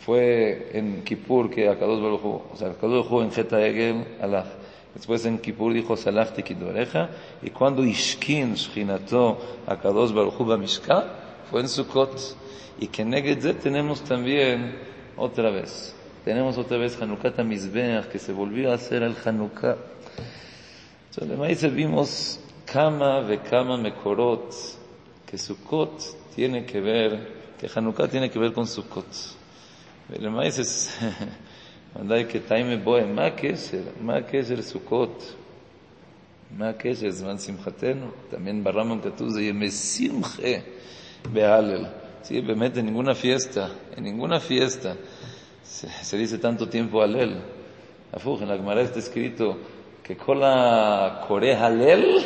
fue 0.05 0.71
en 0.73 1.03
Kippur 1.03 1.51
que 1.51 1.69
Akados 1.69 2.03
Baruj 2.03 2.25
Hu, 2.25 2.43
o 2.53 2.57
sea, 2.57 2.69
Akados 2.69 3.09
Baruj 3.09 3.13
Hu 3.13 3.23
en 3.23 3.33
Jeta 3.33 3.65
Egel 3.65 4.05
alaj. 4.21 4.47
Después 4.95 5.25
en 5.25 5.39
Kippur 5.39 5.73
dijo 5.73 5.97
Salachti 5.97 6.43
Kidoreja, 6.43 7.11
y 7.43 7.51
cuando 7.51 7.85
Ishkin 7.85 8.55
Shchinato 8.55 9.39
Akados 9.67 10.13
Baruj 10.13 10.41
Hu 10.41 10.45
Bamishka, 10.45 11.05
fue 11.51 11.61
en 11.61 11.69
Sukkot. 11.69 12.37
Y 12.81 12.87
que 12.87 13.05
Neged 13.05 13.57
tenemos 13.57 14.03
también 14.03 14.75
otra 15.17 15.51
vez. 15.51 15.95
Tenemos 16.25 16.59
otra 16.59 16.79
vez 16.79 17.01
Hanukkah 17.01 17.43
Mizbeach, 17.43 18.07
que 18.07 18.19
se 18.19 18.33
volvió 18.33 18.73
a 18.73 18.75
hacer 18.75 19.03
el 19.03 19.17
Hanukkah. 19.25 19.77
Entonces, 21.11 21.49
dice, 21.49 21.69
vimos 21.69 22.41
Kama 22.67 23.21
ve 23.21 23.39
Kama 23.39 23.77
Mekorot, 23.77 24.55
que 25.27 25.37
Sukkot 25.37 26.35
tiene 26.35 26.65
que 26.65 26.81
ver, 26.81 27.55
que 27.59 27.69
Hanukkah 27.75 28.09
tiene 28.09 28.31
que 28.31 28.39
ver 28.39 28.53
con 28.53 28.67
Sukkot. 28.67 29.40
ולמעט 30.10 30.54
ודאי 31.96 32.26
כתאי 32.30 32.64
מבואה, 32.64 33.06
מה 33.06 33.26
הקשר? 33.26 33.82
מה 34.02 34.16
הקשר 34.16 34.62
סוכות? 34.62 35.34
מה 36.58 36.70
הקשר? 36.70 37.10
זמן 37.10 37.38
שמחתנו? 37.38 38.08
también 38.32 38.64
ברמב"ם 38.64 39.02
כתוב 39.02 39.30
זה 39.30 39.42
ימי 39.42 39.72
שמחה 39.72 40.54
בהלל. 41.34 41.86
Sí, 42.28 42.42
באמת, 42.42 42.76
en 42.78 42.88
ninguna 42.88 43.14
fiesta, 43.14 43.70
en 43.96 44.04
ninguna 44.04 44.40
fiesta 44.40 44.96
se, 45.64 46.18
dice 46.18 46.40
tanto 46.40 46.68
tiempo 46.68 47.04
Alel. 47.04 47.40
Afuj, 48.12 48.42
en 48.42 48.48
la 48.48 48.56
Gemara 48.56 48.82
está 48.82 48.98
escrito 48.98 49.58
que 50.02 50.18
con 50.18 50.40
la 50.40 51.24
Corea 51.28 51.64
Halel, 51.64 52.26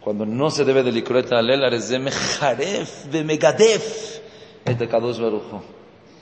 cuando 0.00 0.26
no 0.26 0.50
se 0.50 0.64
debe 0.64 0.82
de 0.82 0.90
licureta 0.90 1.38
Halel, 1.38 1.60
de 1.88 1.98
Mejaref 2.00 3.04
de 3.06 3.22
Megadef, 3.22 4.18
este 4.64 4.88
Kadosh 4.88 5.20
Barujo. 5.20 5.62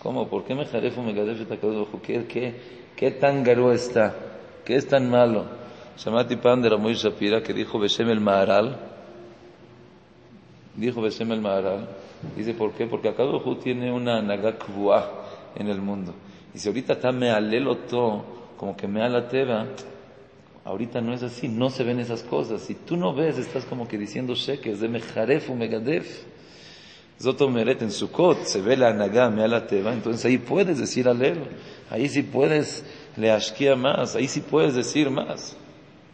¿Cómo? 0.07 0.29
¿Por 0.29 0.45
qué 0.45 0.55
Mejaref 0.55 0.97
o 0.99 1.03
Megadef 1.03 1.41
este 1.41 1.57
Kadosh 1.57 1.79
Barujo? 1.79 2.01
¿Qué, 2.01 2.25
qué, 2.27 2.55
¿Qué 2.95 3.11
tan 3.11 3.43
garú 3.43 3.71
está? 3.71 4.15
¿Qué 4.63 4.77
es 4.77 4.87
tan 4.87 5.09
malo? 5.09 5.43
Shamati 5.97 6.37
Pan 6.37 6.61
de 6.61 6.69
Ramoy 6.69 6.93
Shapira 6.93 7.43
que 7.43 7.53
dijo 7.53 7.77
Beshem 7.77 8.07
el 8.07 8.21
Maharal, 8.21 8.77
dijo 10.77 11.01
Beshem 11.01 11.29
el 11.33 11.41
Maharal, 11.41 11.89
dice 12.37 12.53
¿por 12.53 12.71
qué? 12.71 12.87
Porque 12.87 13.09
Akadosh 13.09 13.59
tiene 13.59 13.91
una 13.91 14.21
Nagakvuah 14.21 15.03
en 15.57 15.67
el 15.67 15.81
mundo. 15.81 16.13
Y 16.55 16.59
si 16.59 16.69
ahorita 16.69 16.93
está 16.93 17.11
me 17.11 17.29
como 18.55 18.77
que 18.77 18.87
me 18.87 19.21
teba, 19.23 19.65
ahorita 20.63 21.01
no 21.01 21.13
es 21.13 21.21
así, 21.21 21.49
no 21.49 21.69
se 21.69 21.83
ven 21.83 21.99
esas 21.99 22.23
cosas. 22.23 22.61
Si 22.61 22.75
tú 22.75 22.95
no 22.95 23.13
ves, 23.13 23.37
estás 23.37 23.65
como 23.65 23.89
que 23.89 23.97
diciendo 23.97 24.35
shekes 24.35 24.79
de 24.79 24.87
mejaref 24.87 25.49
o 25.49 25.53
megadef. 25.55 26.36
Zoto 27.19 27.49
meret 27.49 27.81
en 27.81 27.91
Sukkot 27.91 28.45
se 28.45 28.61
ve 28.61 28.77
la 28.77 28.93
naga 28.93 29.29
me 29.29 29.47
teba, 29.61 29.91
entonces 29.91 30.25
ahí 30.25 30.37
puedes 30.37 30.77
decir 30.77 31.07
alel, 31.07 31.39
ahí 31.89 32.07
sí 32.09 32.21
puedes 32.21 32.85
le 33.15 33.31
ashkia 33.31 33.75
más, 33.75 34.15
ahí 34.15 34.27
sí 34.27 34.41
puedes 34.41 34.75
decir 34.75 35.09
más. 35.09 35.57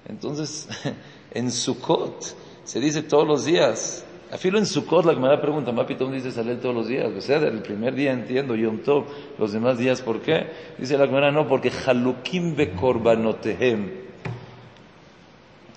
Entonces, 0.07 0.69
en 1.31 1.51
Sukkot 1.51 2.35
se 2.63 2.79
dice 2.79 3.01
todos 3.01 3.27
los 3.27 3.45
días, 3.45 4.05
Afilo 4.33 4.57
en 4.57 4.65
Sukkot 4.65 5.05
la 5.05 5.13
Gemara 5.13 5.39
pregunta, 5.39 5.71
Mapitón 5.71 6.11
dice 6.11 6.31
salir 6.31 6.59
todos 6.59 6.73
los 6.73 6.87
días. 6.87 7.11
O 7.15 7.21
sea, 7.21 7.37
el 7.37 7.61
primer 7.61 7.93
día 7.93 8.11
entiendo 8.11 8.55
Yom 8.55 8.79
Tov, 8.79 9.05
los 9.37 9.51
demás 9.51 9.77
días, 9.77 10.01
¿por 10.01 10.21
qué? 10.21 10.47
Dice 10.79 10.97
la 10.97 11.05
Gemara, 11.05 11.31
no, 11.31 11.47
porque 11.47 11.71
Halukim 11.85 12.55
bekorbanotehem. 12.55 13.91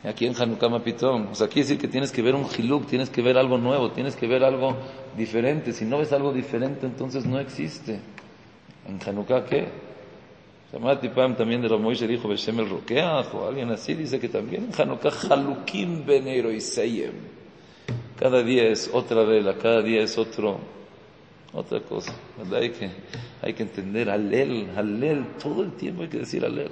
Aquí 0.06 0.24
en 0.26 0.40
Hanukkah 0.40 0.68
Mapitón. 0.68 1.28
O 1.32 1.34
sea, 1.34 1.48
quiere 1.48 1.62
decir 1.62 1.78
que 1.78 1.88
tienes 1.88 2.12
que 2.12 2.22
ver 2.22 2.34
un 2.36 2.46
Hiluk, 2.46 2.86
tienes 2.86 3.10
que 3.10 3.22
ver 3.22 3.36
algo 3.36 3.58
nuevo, 3.58 3.90
tienes 3.90 4.14
que 4.14 4.28
ver 4.28 4.44
algo 4.44 4.76
diferente. 5.16 5.72
Si 5.72 5.84
no 5.84 5.98
ves 5.98 6.12
algo 6.12 6.32
diferente, 6.32 6.86
entonces 6.86 7.26
no 7.26 7.40
existe. 7.40 7.98
¿En 8.86 9.00
Hanukkah 9.04 9.44
qué? 9.44 9.86
Pam 11.14 11.36
también 11.36 11.62
de 11.62 11.68
Ramoy 11.68 11.94
dijo 11.94 12.28
Beshem 12.28 12.60
el 12.60 12.68
Rokeach, 12.68 13.32
o 13.34 13.46
alguien 13.48 13.70
así, 13.70 13.94
dice 13.94 14.20
que 14.20 14.28
también 14.28 14.64
en 14.64 14.80
Hanukkah 14.80 15.12
Halukim 15.30 16.04
ben 16.04 16.60
Seyem. 16.60 17.12
Cada 18.18 18.42
día 18.42 18.68
es 18.68 18.90
otra 18.92 19.24
vela, 19.24 19.54
cada 19.54 19.82
día 19.82 20.02
es 20.02 20.18
otro, 20.18 20.58
otra 21.52 21.80
cosa. 21.80 22.14
Hay 22.52 22.70
que, 22.70 22.90
hay 23.42 23.54
que 23.54 23.62
entender 23.62 24.10
Alel, 24.10 24.70
Alel, 24.76 25.26
todo 25.42 25.62
el 25.62 25.72
tiempo 25.72 26.02
hay 26.02 26.08
que 26.08 26.18
decir 26.18 26.44
Alel. 26.44 26.70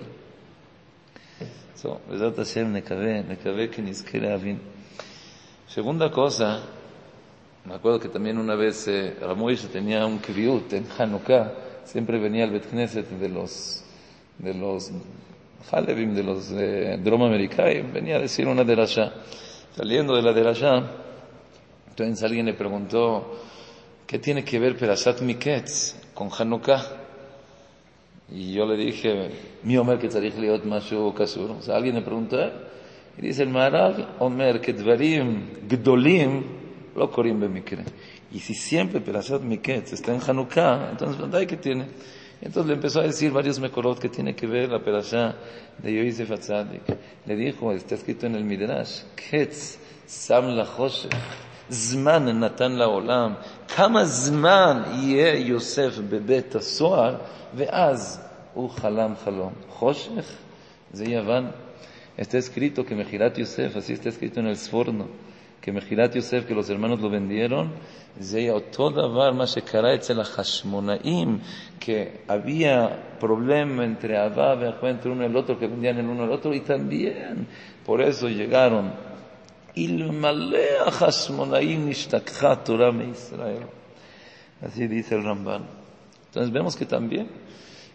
Segunda 5.68 6.10
cosa, 6.10 6.62
me 7.64 7.74
acuerdo 7.74 8.00
que 8.00 8.08
también 8.08 8.38
una 8.38 8.54
vez 8.54 8.88
eh, 8.88 9.16
tenía 9.70 10.06
un 10.06 10.18
kriut 10.18 10.72
en 10.72 10.86
Hanukkah, 10.96 11.52
siempre 11.84 12.18
venía 12.18 12.44
al 12.44 12.50
Bet 12.50 12.70
de 12.70 13.28
los, 13.28 13.84
de 14.38 14.54
los 14.54 14.92
Halevim, 15.70 16.14
de 16.14 16.22
los 16.22 16.48
de 16.50 16.96
Droma 16.98 17.36
y 17.36 17.82
venía 17.82 18.16
a 18.16 18.20
decir 18.20 18.46
una 18.46 18.64
derasha. 18.64 19.12
Saliendo 19.76 20.14
de 20.14 20.22
la 20.22 20.32
derasha, 20.32 20.84
entonces 21.90 22.24
alguien 22.24 22.46
le 22.46 22.54
preguntó, 22.54 23.40
¿qué 24.06 24.18
tiene 24.18 24.42
que 24.42 24.58
ver 24.58 24.76
Perashat 24.76 25.20
Miketz 25.20 25.96
con 26.14 26.30
Hanukkah? 26.30 27.03
Y 28.30 28.54
yo 28.54 28.66
le 28.66 28.76
dije, 28.76 29.30
mi 29.62 29.76
Omer 29.76 29.98
que 29.98 30.08
tzarich 30.08 30.36
liot 30.36 30.64
mashu 30.64 31.12
kasur. 31.12 31.50
O 31.52 31.62
sea, 31.62 31.76
alguien 31.76 31.94
me 31.94 32.02
preguntó, 32.02 32.40
¿eh? 32.40 32.52
y 33.18 33.22
dice 33.22 33.42
el 33.42 33.50
Maharal, 33.50 34.16
Omer 34.18 34.60
que 34.60 34.72
dvarim 34.72 35.68
gdolim 35.68 36.42
lo 36.96 37.10
korim 37.10 37.40
bemikre. 37.40 37.84
Y 38.32 38.40
si 38.40 38.54
siempre 38.54 39.00
Perashat 39.00 39.42
Miketz 39.42 39.92
está 39.92 40.14
en 40.14 40.20
Hanukkah, 40.20 40.90
entonces 40.90 41.20
¿verdad 41.20 41.46
que 41.46 41.56
tiene? 41.56 41.86
Entonces 42.40 42.66
le 42.66 42.74
empezó 42.74 43.00
a 43.00 43.04
decir 43.04 43.30
varios 43.30 43.60
mekorot 43.60 43.98
que 43.98 44.08
tiene 44.08 44.34
que 44.34 44.46
ver 44.46 44.68
la 44.68 44.82
Perashá 44.82 45.36
de 45.78 45.92
Yosef 45.92 46.30
Atzadik. 46.30 46.82
Le 47.26 47.36
dijo, 47.36 47.72
está 47.72 47.94
escrito 47.94 48.26
en 48.26 48.34
el 48.34 48.44
Midrash, 48.44 49.02
Ketz 49.14 49.78
sam 50.06 50.56
la 50.56 50.66
זמן 51.69 52.39
נתן 52.39 52.71
לעולם, 52.71 53.33
כמה 53.75 54.05
זמן 54.05 54.81
יהיה 54.93 55.35
יוסף 55.35 55.99
בבית 56.09 56.55
הסוהר, 56.55 57.15
ואז 57.55 58.21
הוא 58.53 58.69
חלם 58.69 59.13
חלום. 59.23 59.53
חושך 59.69 60.25
זה 60.93 61.05
יוון. 61.05 61.47
Está 62.17 62.37
escrito 62.37 62.83
que 62.83 62.93
Mejirat 62.95 63.37
Yosef, 63.37 63.77
así 63.77 63.93
está 63.93 64.09
escrito 64.09 64.41
en 64.41 64.47
el 64.47 64.57
Sforno, 64.57 65.05
que 65.61 65.71
Mejirat 65.71 66.13
Yosef, 66.15 66.45
que 66.45 66.53
los 66.53 66.69
hermanos 66.69 66.99
lo 66.99 67.09
vendieron, 67.09 67.69
זה 68.19 68.37
היה 68.37 68.51
אותו 68.53 68.89
דבר 68.89 69.31
מה 69.31 69.47
שקרה 69.47 69.95
אצל 69.95 70.19
החשמונאים, 70.19 71.39
que 71.79 72.23
había 72.27 72.89
problema 73.21 73.85
entre 73.85 74.17
Abba 74.17 74.57
y 74.81 74.87
entre 74.87 75.11
uno 75.11 75.23
y 75.23 75.27
el 75.27 75.37
otro, 75.37 75.57
que 75.57 75.67
vendían 75.67 75.97
el 75.97 76.07
uno 76.07 76.23
al 76.23 76.31
otro, 76.31 76.53
y 76.53 76.59
también 76.59 77.47
por 77.85 78.01
eso 78.01 78.27
llegaron 78.27 78.91
Ilmalea 79.76 80.90
Hashmonaim 80.90 81.92
Torah 82.64 82.92
me 82.92 83.10
Israel. 83.10 83.66
Así 84.62 84.86
dice 84.86 85.16
el 85.16 85.24
Ramban. 85.24 85.64
Entonces 86.26 86.52
vemos 86.52 86.76
que 86.76 86.86
también 86.86 87.28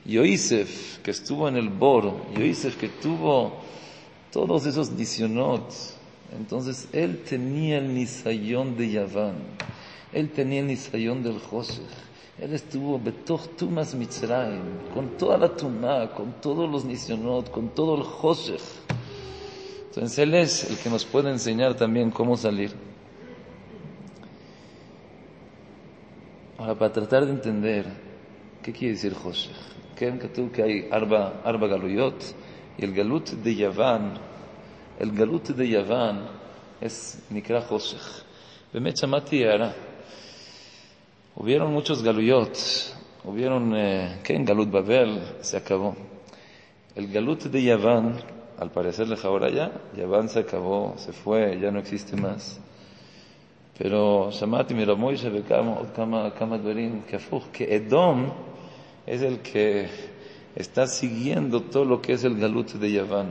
Yoisef, 0.06 1.00
que 1.00 1.12
estuvo 1.12 1.48
en 1.48 1.58
el 1.58 1.70
Bor, 1.70 2.14
Yoisef 2.36 2.78
que 2.78 2.90
tuvo 2.90 3.54
todos 4.32 4.66
esos 4.66 4.96
disionot, 4.96 5.64
entonces 6.38 6.88
él 6.94 7.24
tenía 7.28 7.80
el 7.80 7.94
nisayón 7.94 8.78
de 8.78 8.92
Yaván, 8.92 9.36
él 10.14 10.30
tenía 10.32 10.62
el 10.62 10.68
nisayón 10.68 11.24
del 11.24 11.40
Joshech, 11.40 11.84
él 12.40 12.54
estuvo 12.54 13.00
betoch 13.00 13.56
tumas 13.58 13.94
mitzrayim, 13.94 14.62
con 14.94 15.18
toda 15.18 15.38
la 15.38 15.56
tumá, 15.56 16.12
con 16.12 16.34
todos 16.42 16.70
los 16.70 16.86
nisionot, 16.86 17.52
con 17.52 17.70
todo 17.70 17.96
el 17.96 18.04
Joshech. 18.04 18.62
Entonces 20.00 20.20
Él 20.20 20.34
es 20.34 20.64
el 20.64 20.78
que 20.78 20.90
nos 20.90 21.04
puede 21.04 21.30
enseñar 21.30 21.76
también 21.76 22.10
cómo 22.10 22.38
salir. 22.38 22.72
Ahora, 26.58 26.74
para 26.76 26.94
tratar 26.94 27.26
de 27.26 27.32
entender 27.34 27.86
qué 28.64 28.72
quiere 28.72 28.94
decir 28.94 29.14
José. 29.14 29.50
que 29.98 30.64
hay 30.64 30.88
arba, 30.90 31.42
arba 31.44 31.68
galuyot 31.68 32.16
y 32.78 32.86
el 32.86 32.94
galut 32.94 33.30
de 33.30 33.54
Yaván, 33.54 34.14
el 35.00 35.12
galut 35.12 35.50
de 35.50 35.68
Yaván 35.68 36.30
es 36.80 37.22
Nikra 37.30 37.64
José. 37.64 37.98
Hubieron 41.36 41.74
muchos 41.74 42.02
galuyot, 42.02 42.58
hubieron, 43.26 43.76
eh, 43.76 44.22
que 44.24 44.42
Galut 44.46 44.72
Babel 44.72 45.20
se 45.42 45.58
acabó. 45.58 45.94
El 46.96 47.12
galut 47.12 47.44
de 47.44 47.64
Yaván 47.64 48.39
al 48.60 48.72
parecer 48.72 49.08
ahora 49.24 49.50
ya, 49.50 49.72
Yaván 49.96 50.28
se 50.28 50.40
acabó, 50.40 50.96
se 50.98 51.14
fue, 51.14 51.58
ya 51.62 51.72
no 51.72 51.80
existe 51.80 52.18
más. 52.18 52.60
Pero 53.78 54.30
Shamati 54.32 54.74
Miramoy 54.74 55.18
Kama 55.48 56.62
que 57.54 57.76
Edom 57.76 58.30
es 59.08 59.22
el 59.22 59.40
que 59.40 59.88
está 60.56 60.88
siguiendo 60.88 61.62
todo 61.62 61.86
lo 61.86 62.02
que 62.02 62.14
es 62.14 62.26
el 62.26 62.38
galut 62.38 62.74
de 62.74 62.92
Yaván. 62.92 63.28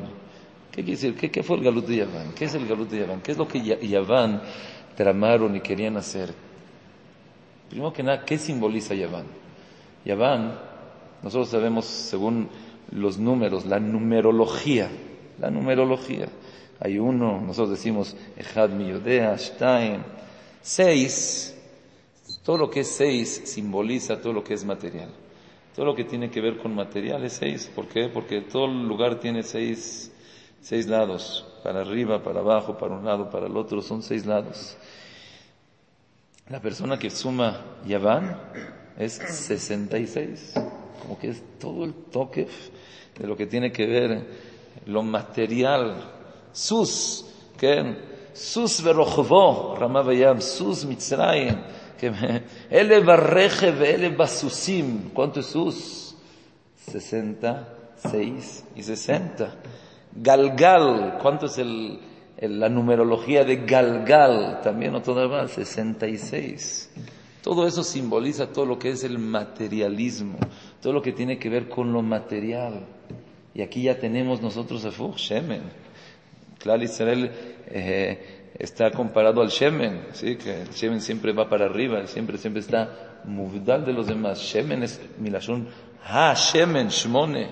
¿Qué 0.70 0.82
quiere 0.82 0.92
decir? 0.92 1.30
¿Qué, 1.30 1.42
fue 1.42 1.58
el 1.58 1.64
galut 1.64 1.86
de 1.86 1.96
Yaván? 1.96 2.32
¿Qué 2.34 2.46
es 2.46 2.54
el 2.54 2.66
galut 2.66 2.88
de 2.88 3.00
Yaván? 3.00 3.20
¿Qué 3.20 3.32
es 3.32 3.38
lo 3.38 3.46
que 3.46 3.60
Yaván 3.60 4.40
tramaron 4.96 5.54
y 5.54 5.60
querían 5.60 5.98
hacer? 5.98 6.32
Primero 7.68 7.92
que 7.92 8.02
nada, 8.02 8.24
¿qué 8.24 8.38
simboliza 8.38 8.94
Yaván? 8.94 9.26
Yaván, 10.06 10.58
nosotros 11.22 11.50
sabemos 11.50 11.84
según 11.84 12.48
los 12.90 13.18
números, 13.18 13.66
la 13.66 13.78
numerología, 13.78 14.88
la 15.38 15.50
numerología. 15.50 16.28
Hay 16.80 16.98
uno, 16.98 17.40
nosotros 17.40 17.70
decimos 17.70 18.16
Ejad 18.36 18.70
Miyodea, 18.70 19.36
Stein, 19.36 20.02
seis. 20.62 21.56
Todo 22.44 22.58
lo 22.58 22.70
que 22.70 22.80
es 22.80 22.88
seis 22.88 23.42
simboliza 23.44 24.20
todo 24.20 24.32
lo 24.32 24.44
que 24.44 24.54
es 24.54 24.64
material. 24.64 25.10
Todo 25.74 25.86
lo 25.86 25.94
que 25.94 26.04
tiene 26.04 26.30
que 26.30 26.40
ver 26.40 26.58
con 26.58 26.74
material 26.74 27.24
es 27.24 27.34
seis. 27.34 27.70
¿Por 27.74 27.86
qué? 27.88 28.08
Porque 28.08 28.42
todo 28.42 28.66
lugar 28.66 29.20
tiene 29.20 29.42
seis, 29.42 30.12
seis 30.60 30.86
lados. 30.86 31.46
Para 31.62 31.80
arriba, 31.80 32.22
para 32.22 32.40
abajo, 32.40 32.78
para 32.78 32.94
un 32.94 33.04
lado, 33.04 33.30
para 33.30 33.46
el 33.46 33.56
otro. 33.56 33.82
Son 33.82 34.02
seis 34.02 34.26
lados. 34.26 34.76
La 36.48 36.60
persona 36.60 36.98
que 36.98 37.10
suma 37.10 37.64
Yaván 37.86 38.40
es 38.98 39.14
66. 39.14 40.54
Como 41.02 41.18
que 41.18 41.28
es 41.28 41.42
todo 41.58 41.84
el 41.84 41.94
toque 41.94 42.48
de 43.18 43.26
lo 43.26 43.36
que 43.36 43.46
tiene 43.46 43.70
que 43.70 43.86
ver 43.86 44.26
lo 44.86 45.02
material, 45.02 45.96
sus, 46.52 47.26
que 47.56 47.96
sus 48.32 48.82
verochvo, 48.82 49.76
Ramavayam, 49.78 50.40
sus 50.40 50.84
Mitzrayim, 50.84 51.56
que 51.98 52.12
ele 52.70 53.00
barreje 53.00 53.68
ele 53.68 54.10
basusim, 54.10 55.10
¿cuánto 55.12 55.40
es 55.40 55.46
sus? 55.46 56.16
66 56.90 58.64
y 58.76 58.82
60. 58.82 59.54
Galgal, 60.14 61.18
¿cuánto 61.20 61.46
es 61.46 61.58
el, 61.58 62.00
la 62.40 62.68
numerología 62.68 63.44
de 63.44 63.56
Galgal? 63.56 64.60
También 64.62 64.94
otro 64.94 65.28
más, 65.28 65.52
66. 65.52 66.90
Todo 67.42 67.66
eso 67.66 67.82
simboliza 67.84 68.52
todo 68.52 68.66
lo 68.66 68.78
que 68.78 68.90
es 68.90 69.04
el 69.04 69.18
materialismo, 69.18 70.38
todo 70.82 70.92
lo 70.92 71.02
que 71.02 71.12
tiene 71.12 71.38
que 71.38 71.48
ver 71.48 71.68
con 71.68 71.92
lo 71.92 72.02
material. 72.02 72.86
Y 73.54 73.62
aquí 73.62 73.82
ya 73.82 73.98
tenemos 73.98 74.40
nosotros 74.40 74.82
Fuch, 74.94 75.16
Shemen. 75.16 75.62
Claro, 76.58 76.82
Israel 76.82 77.30
eh, 77.68 78.52
está 78.58 78.90
comparado 78.90 79.40
al 79.40 79.48
Shemen, 79.48 80.06
¿sí? 80.12 80.36
que 80.36 80.62
el 80.62 80.70
Shemen 80.70 81.00
siempre 81.00 81.32
va 81.32 81.48
para 81.48 81.66
arriba, 81.66 82.06
siempre, 82.06 82.38
siempre 82.38 82.60
está 82.60 83.20
muvdal 83.24 83.84
de 83.84 83.92
los 83.92 84.06
demás. 84.06 84.40
Shemen 84.40 84.82
es 84.82 85.00
milashon, 85.18 85.68
ha, 86.04 86.34
Shemen, 86.34 86.88
Shmone, 86.88 87.48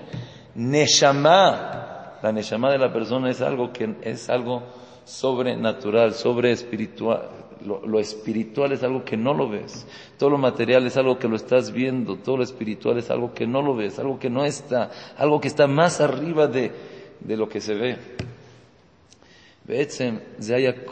Neshama. 0.55 2.19
La 2.21 2.31
Neshama 2.31 2.71
de 2.71 2.79
la 2.79 2.91
persona 2.91 3.29
es 3.29 3.41
algo 3.41 3.71
que 3.71 3.95
es 4.01 4.29
algo 4.29 4.63
sobrenatural, 5.05 6.13
sobre 6.13 6.51
espiritual, 6.51 7.29
lo, 7.67 7.99
espiritual 7.99 8.71
es 8.71 8.83
algo 8.83 9.03
que 9.03 9.17
no 9.17 9.33
lo 9.33 9.49
ves. 9.49 9.85
Todo 10.17 10.31
lo 10.31 10.37
material 10.37 10.87
es 10.87 10.97
algo 10.97 11.19
que 11.19 11.27
lo 11.27 11.35
estás 11.35 11.71
viendo. 11.71 12.17
Todo 12.17 12.37
lo 12.37 12.43
espiritual 12.43 12.97
es 12.97 13.11
algo 13.11 13.33
que 13.33 13.45
no 13.45 13.61
lo 13.61 13.75
ves, 13.75 13.99
algo 13.99 14.17
que 14.17 14.29
no 14.29 14.45
está, 14.45 14.89
algo 15.17 15.41
que 15.41 15.49
está 15.49 15.67
más 15.67 16.01
arriba 16.01 16.47
de, 16.47 16.71
de 17.19 17.37
lo 17.37 17.49
que 17.49 17.61
se 17.61 17.75
ve. 17.75 17.97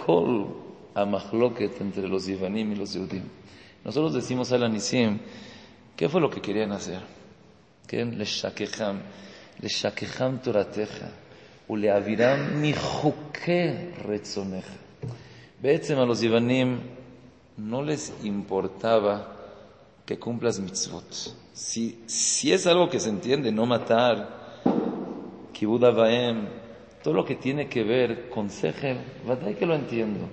kol 0.05 0.65
entre 0.95 2.07
los 2.07 2.25
Yevanim 2.25 2.71
y 2.71 2.75
los 2.75 2.93
Yehudim. 2.93 3.23
Nosotros 3.83 4.13
decimos 4.13 4.51
al 4.51 4.63
Anisim, 4.63 5.19
¿qué 5.95 6.09
fue 6.09 6.19
lo 6.19 6.29
que 6.29 6.41
querían 6.41 6.71
hacer? 6.71 7.01
Que 7.87 8.03
le 8.03 8.25
shakecham, 8.25 8.99
le 9.59 9.67
shakecham 9.67 10.41
torateja, 10.41 11.11
u 11.67 11.75
le 11.75 11.91
aviram 11.91 12.59
mi 12.59 12.73
retzoneja. 12.73 14.73
Betzem 15.61 15.99
a 15.99 16.05
los 16.05 16.21
Yevanim 16.21 16.79
no 17.57 17.81
les 17.81 18.13
importaba 18.23 19.31
que 20.05 20.19
cumplas 20.19 20.59
mitzvot. 20.59 21.05
Si, 21.53 21.99
si 22.05 22.51
es 22.51 22.67
algo 22.67 22.89
que 22.89 22.99
se 22.99 23.09
entiende, 23.09 23.51
no 23.51 23.65
matar, 23.65 24.61
kibud 25.53 25.81
vaem, 25.81 26.47
todo 27.01 27.13
lo 27.13 27.25
que 27.25 27.35
tiene 27.35 27.67
que 27.67 27.83
ver 27.83 28.29
con 28.29 28.49
¿verdad 29.25 29.55
que 29.55 29.65
lo 29.65 29.75
entiendo? 29.75 30.27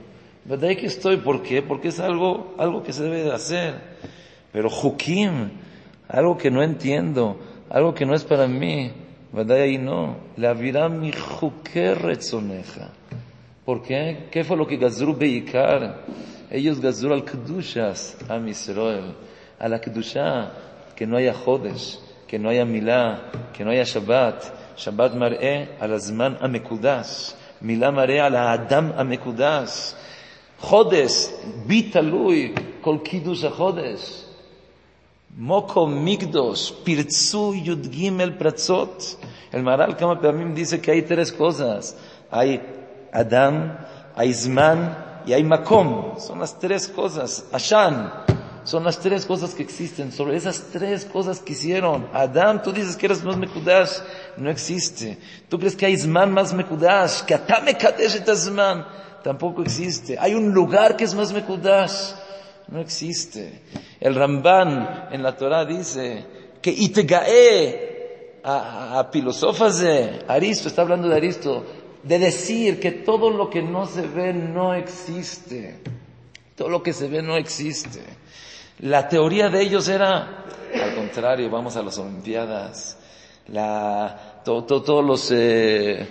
¿Verdad 0.45 0.77
que 0.77 0.87
estoy? 0.87 1.19
¿Por 1.19 1.43
qué? 1.43 1.63
Porque 1.63 1.89
es 1.89 2.01
algo, 2.01 2.55
algo 2.59 2.83
que 2.83 2.93
se 2.93 3.05
debe 3.05 3.23
de 3.23 3.33
hacer. 3.33 3.75
Pero 4.53 4.69
Jukim, 4.69 5.51
algo 6.09 6.37
que 6.37 6.51
no 6.51 6.63
entiendo, 6.63 7.39
algo 7.71 7.95
que 7.95 8.05
no 8.05 8.15
es 8.15 8.25
para 8.25 8.49
mí, 8.49 8.91
¿Verdad? 9.33 9.63
Ahí 9.63 9.79
no. 9.79 10.17
La 10.37 10.53
vida 10.53 10.89
mi 10.89 11.11
retzoneja. 11.11 12.91
¿Por 13.65 13.81
qué? 13.83 14.29
¿Qué 14.31 14.43
fue 14.43 14.57
lo 14.57 14.67
que 14.67 14.77
Gazru 14.77 15.15
Beikar? 15.15 16.05
Ellos 16.51 16.81
Gazru 16.81 17.13
al 17.13 17.25
Kedushas 17.25 18.17
a 18.29 18.39
Misrael. 18.39 19.15
A 19.59 19.69
la 19.69 19.81
Kedusha, 19.81 20.51
que 20.97 21.07
no 21.07 21.17
haya 21.17 21.33
Jodesh, 21.33 22.01
que 22.27 22.37
no 22.37 22.49
haya 22.49 22.65
Milá, 22.65 23.31
que 23.53 23.65
no 23.65 23.71
haya 23.71 23.85
Shabbat. 23.85 24.77
Shabbat 24.77 25.15
mar'e 25.15 25.69
al 25.79 25.93
Azman 25.93 26.37
Amekudash. 26.41 27.35
Milá 27.61 27.93
mar'e 27.93 28.19
al 28.21 28.35
Adam 28.35 28.93
Amekudash. 28.97 29.95
Jodesh, 30.59 31.31
Bitalui, 31.65 32.55
Kol 32.83 33.01
Kiddush 33.05 33.45
Jodesh. 33.45 34.25
Moko 35.39 35.87
Migdos, 35.87 36.73
Pirtsu 36.85 37.55
Yud 37.55 37.89
Gimel 37.89 38.37
Pratzot. 38.37 39.17
El 39.53 39.63
Maral 39.63 39.97
Kama 39.97 40.21
Peamim 40.21 40.55
dice 40.55 40.81
que 40.81 40.91
hay 40.91 41.03
tres 41.03 41.31
cosas. 41.31 41.97
Hay 42.31 42.61
Adam, 43.13 43.79
hay 44.17 44.35
y 45.27 45.33
hay 45.33 45.45
Makom. 45.45 46.19
Son 46.19 46.41
las 46.41 46.59
tres 46.59 46.89
cosas. 46.89 47.45
Ashan. 47.53 48.13
Son 48.65 48.85
las 48.85 48.99
tres 48.99 49.27
cosas 49.27 49.55
que 49.55 49.63
existen. 49.63 50.13
Sobre 50.13 50.37
esas 50.37 50.69
tres 50.73 51.05
cosas 51.05 51.41
que 51.41 51.53
hicieron. 51.53 52.09
Adam, 52.13 52.63
tú 52.63 52.73
dices 52.73 52.97
que 52.97 53.07
eres 53.07 53.23
más 53.23 53.37
Mekudash. 53.37 53.99
No 54.37 54.51
existe. 54.51 55.19
Tú 55.49 55.59
crees 55.59 55.77
que 55.77 55.87
hay 55.87 55.97
Zman 55.97 56.33
más 56.33 56.53
Mekudash. 56.53 57.23
Que 57.23 57.35
Atame 57.35 57.77
Kadesh 57.77 58.17
et 58.17 58.35
Zman. 58.35 58.87
Tampoco 59.23 59.63
existe. 59.63 60.19
Hay 60.19 60.35
un 60.35 60.53
lugar 60.53 60.97
que 60.97 61.05
es 61.05 61.15
más 61.15 61.33
Mekudash. 61.33 62.13
No 62.69 62.81
existe. 62.81 63.63
El 64.01 64.15
Ramban 64.15 65.09
en 65.13 65.23
la 65.23 65.37
Torah 65.37 65.65
dice 65.65 66.25
que 66.63 66.71
Itegae 66.71 67.93
a, 68.45 68.99
a 68.99 69.11
de 69.11 70.25
Aristo, 70.27 70.69
está 70.69 70.83
hablando 70.83 71.09
de 71.09 71.17
Aristo, 71.17 71.65
de 72.03 72.19
decir 72.19 72.81
que 72.81 72.91
todo 72.91 73.31
lo 73.31 73.49
que 73.49 73.63
no 73.63 73.87
se 73.87 74.03
ve 74.03 74.33
no 74.33 74.75
existe. 74.75 75.79
Todo 76.57 76.69
lo 76.69 76.83
que 76.83 76.93
se 76.93 77.09
ve 77.09 77.23
no 77.23 77.37
existe. 77.37 78.01
La 78.81 79.09
teoría 79.09 79.49
de 79.49 79.63
ellos 79.63 79.89
era, 79.89 80.45
al 80.75 80.95
contrario, 80.95 81.49
vamos 81.51 81.77
a 81.77 81.83
las 81.83 81.99
Olimpiadas, 81.99 82.97
la, 83.49 84.41
todos 84.45 85.05
los, 85.05 85.31
eh, 85.33 86.07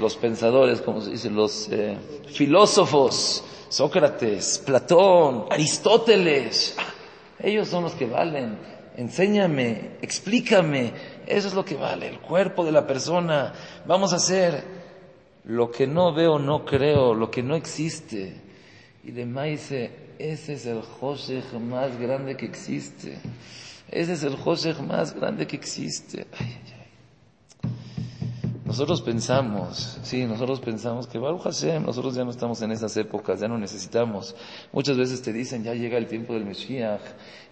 los 0.00 0.16
pensadores, 0.16 0.80
como 0.80 1.00
se 1.00 1.10
dice, 1.10 1.30
los 1.30 1.68
eh, 1.70 1.96
filósofos, 2.32 3.44
Sócrates, 3.68 4.62
Platón, 4.64 5.46
Aristóteles, 5.50 6.76
ellos 7.40 7.68
son 7.68 7.84
los 7.84 7.92
que 7.94 8.06
valen. 8.06 8.56
Enséñame, 8.96 9.96
explícame. 10.02 10.92
Eso 11.26 11.48
es 11.48 11.54
lo 11.54 11.64
que 11.64 11.76
vale, 11.76 12.08
el 12.08 12.20
cuerpo 12.20 12.64
de 12.64 12.72
la 12.72 12.86
persona. 12.86 13.52
Vamos 13.86 14.12
a 14.12 14.16
hacer 14.16 14.81
lo 15.44 15.70
que 15.70 15.86
no 15.86 16.12
veo, 16.12 16.38
no 16.38 16.64
creo, 16.64 17.14
lo 17.14 17.30
que 17.30 17.42
no 17.42 17.54
existe. 17.56 18.34
Y 19.04 19.10
de 19.10 19.26
dice, 19.26 19.90
ese 20.18 20.54
es 20.54 20.66
el 20.66 20.82
Joshech 20.82 21.52
más 21.54 21.98
grande 21.98 22.36
que 22.36 22.46
existe. 22.46 23.18
Ese 23.90 24.12
es 24.12 24.22
el 24.22 24.36
Joshech 24.36 24.78
más 24.78 25.14
grande 25.14 25.46
que 25.46 25.56
existe. 25.56 26.26
Nosotros 28.72 29.02
pensamos, 29.02 29.98
sí, 30.02 30.24
nosotros 30.24 30.58
pensamos 30.58 31.06
que 31.06 31.18
Baruch 31.18 31.42
Hashem, 31.42 31.84
nosotros 31.84 32.14
ya 32.14 32.24
no 32.24 32.30
estamos 32.30 32.62
en 32.62 32.72
esas 32.72 32.96
épocas, 32.96 33.38
ya 33.38 33.46
no 33.46 33.58
necesitamos. 33.58 34.34
Muchas 34.72 34.96
veces 34.96 35.20
te 35.20 35.30
dicen, 35.30 35.62
ya 35.62 35.74
llega 35.74 35.98
el 35.98 36.06
tiempo 36.06 36.32
del 36.32 36.46
Mesías 36.46 37.02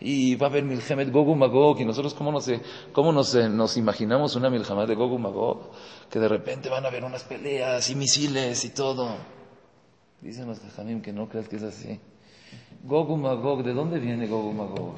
y 0.00 0.36
va 0.36 0.46
a 0.46 0.48
haber 0.48 0.64
Milhemet 0.64 1.12
Gogu 1.12 1.36
Magog 1.36 1.78
y 1.78 1.84
nosotros 1.84 2.14
cómo 2.14 2.32
nos, 2.32 2.50
cómo 2.94 3.12
nos, 3.12 3.34
nos 3.34 3.76
imaginamos 3.76 4.34
una 4.34 4.48
Milhemet 4.48 4.88
de 4.88 4.94
Gogu 4.94 5.18
Magog, 5.18 5.72
que 6.08 6.18
de 6.18 6.26
repente 6.26 6.70
van 6.70 6.86
a 6.86 6.88
haber 6.88 7.04
unas 7.04 7.24
peleas 7.24 7.90
y 7.90 7.96
misiles 7.96 8.64
y 8.64 8.70
todo. 8.70 9.14
Dicen 10.22 10.46
los 10.46 10.58
Jajamim 10.60 11.02
que 11.02 11.12
no 11.12 11.28
creas 11.28 11.50
que 11.50 11.56
es 11.56 11.64
así. 11.64 12.00
Gogu 12.82 13.18
Magog, 13.18 13.62
¿de 13.62 13.74
dónde 13.74 13.98
viene 13.98 14.26
Gogu 14.26 14.54
Magog? 14.54 14.94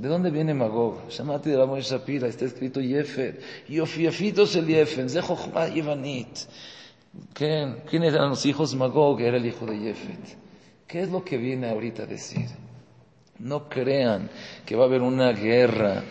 ¿De 0.00 0.08
dónde 0.08 0.30
viene 0.30 0.54
Magog? 0.54 1.10
Shamati 1.10 1.50
de 1.50 1.58
la 1.58 1.66
Moisés 1.66 1.92
Shapira, 1.92 2.26
está 2.26 2.46
escrito 2.46 2.80
Yefet. 2.80 3.38
Yofiafitos 3.68 4.56
el 4.56 4.66
Yefen, 4.66 5.10
Zechochma 5.10 5.68
Yevanit. 5.68 6.38
¿Quién 7.34 8.02
eran 8.02 8.30
los 8.30 8.46
hijos 8.46 8.74
Magog? 8.74 9.20
Era 9.20 9.36
el 9.36 9.44
hijo 9.44 9.66
de 9.66 9.78
Yefet. 9.78 10.38
¿Qué 10.86 11.02
es 11.02 11.10
lo 11.10 11.22
que 11.22 11.36
viene 11.36 11.68
ahorita 11.68 12.04
a 12.04 12.06
decir? 12.06 12.46
No 13.40 13.68
crean 13.68 14.30
que 14.64 14.74
va 14.74 14.84
a 14.84 14.86
haber 14.86 15.02
una 15.02 15.32
guerra 15.32 16.02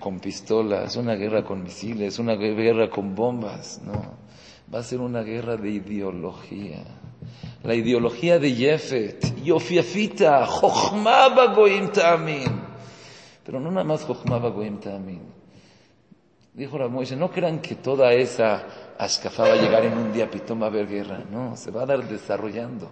con 0.00 0.18
pistolas, 0.18 0.96
una 0.96 1.14
guerra 1.14 1.44
con 1.44 1.62
misiles, 1.62 2.18
una 2.18 2.34
guerra 2.34 2.90
con 2.90 3.14
bombas. 3.14 3.80
No. 3.84 4.16
Va 4.74 4.80
a 4.80 4.82
ser 4.82 4.98
una 4.98 5.22
guerra 5.22 5.56
de 5.56 5.70
ideología. 5.70 6.82
La 7.62 7.76
ideología 7.76 8.40
de 8.40 8.52
Yefet. 8.52 9.44
Yofiafita, 9.44 10.44
Chochma 10.44 11.28
Bagoim 11.28 11.92
Ta'amin. 11.92 12.67
Pero 13.48 13.60
no 13.60 13.70
nada 13.70 13.84
más 13.84 14.04
Jochmaba 14.04 14.50
Goim 14.50 14.76
Tamim. 14.78 15.22
Dijo 16.52 16.76
Ramoishe, 16.76 17.16
no 17.16 17.30
crean 17.30 17.60
que 17.60 17.76
toda 17.76 18.12
esa 18.12 18.92
Ashkafá 18.98 19.44
va 19.44 19.54
a 19.54 19.56
llegar 19.56 19.86
en 19.86 19.96
un 19.96 20.12
día, 20.12 20.30
pitón 20.30 20.60
va 20.60 20.66
a 20.66 20.68
haber 20.68 20.86
guerra. 20.86 21.24
No, 21.32 21.56
se 21.56 21.70
va 21.70 21.84
a 21.84 21.86
dar 21.86 22.06
desarrollando. 22.06 22.90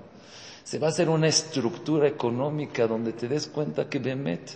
Se 0.64 0.78
va 0.78 0.86
a 0.86 0.90
hacer 0.90 1.10
una 1.10 1.28
estructura 1.28 2.08
económica 2.08 2.86
donde 2.86 3.12
te 3.12 3.28
des 3.28 3.48
cuenta 3.48 3.86
que 3.86 3.98
Bemet, 3.98 4.50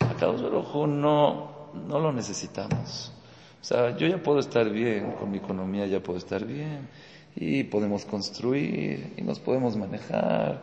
acá 0.00 0.28
ojo 0.28 0.86
no, 0.86 1.70
no 1.88 1.98
lo 1.98 2.12
necesitamos. 2.12 3.10
O 3.58 3.64
sea, 3.64 3.96
yo 3.96 4.06
ya 4.06 4.22
puedo 4.22 4.40
estar 4.40 4.68
bien, 4.68 5.12
con 5.12 5.30
mi 5.30 5.38
economía 5.38 5.86
ya 5.86 6.00
puedo 6.00 6.18
estar 6.18 6.44
bien, 6.44 6.90
y 7.36 7.64
podemos 7.64 8.04
construir, 8.04 9.14
y 9.16 9.22
nos 9.22 9.40
podemos 9.40 9.78
manejar. 9.78 10.60